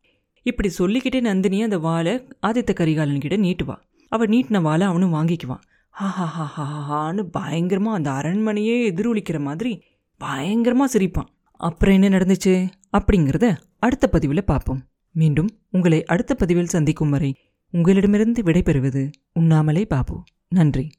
இப்படி 0.45 0.69
சொல்லிக்கிட்டே 0.69 1.19
நந்தினி 1.19 1.63
அந்த 1.63 1.77
வாழை 1.77 2.13
ஆதித்த 2.47 2.73
கரிகாலன் 2.73 3.19
கிட்ட 3.19 3.37
நீட்டுவா. 3.37 3.75
அவள் 4.11 4.29
நீட்டின 4.29 4.61
வாழை 4.61 4.87
அவனும் 4.87 5.13
வாங்கிக்குவான் 5.13 5.63
ஹா 5.89 6.07
ஹா 6.07 6.45
ஹா 6.45 6.65
ஹான்னு 6.89 7.23
பயங்கரமாக 7.31 7.97
அந்த 7.97 8.09
அரண்மனையே 8.11 8.77
எதிரொலிக்கிற 8.91 9.39
மாதிரி 9.39 9.83
பயங்கரமாக 10.17 10.99
சிரிப்பான். 10.99 11.29
அப்புறம் 11.59 12.01
என்ன 12.01 12.17
நடந்துச்சு? 12.17 12.53
அப்படிங்கிறத 12.97 13.57
அடுத்த 13.79 14.07
பதிவில் 14.07 14.43
பார்ப்போம் 14.43 14.81
மீண்டும் 15.11 15.49
உங்களை 15.69 16.03
அடுத்த 16.03 16.35
பதிவில் 16.35 16.73
சந்திக்கும் 16.75 17.09
வரை 17.09 17.35
உங்களிடமிருந்து 17.73 18.41
விடைபெறுவது 18.43 19.11
உண்ணாமலே 19.33 19.85
பாபு. 19.85 20.23
நன்றி. 20.47 20.89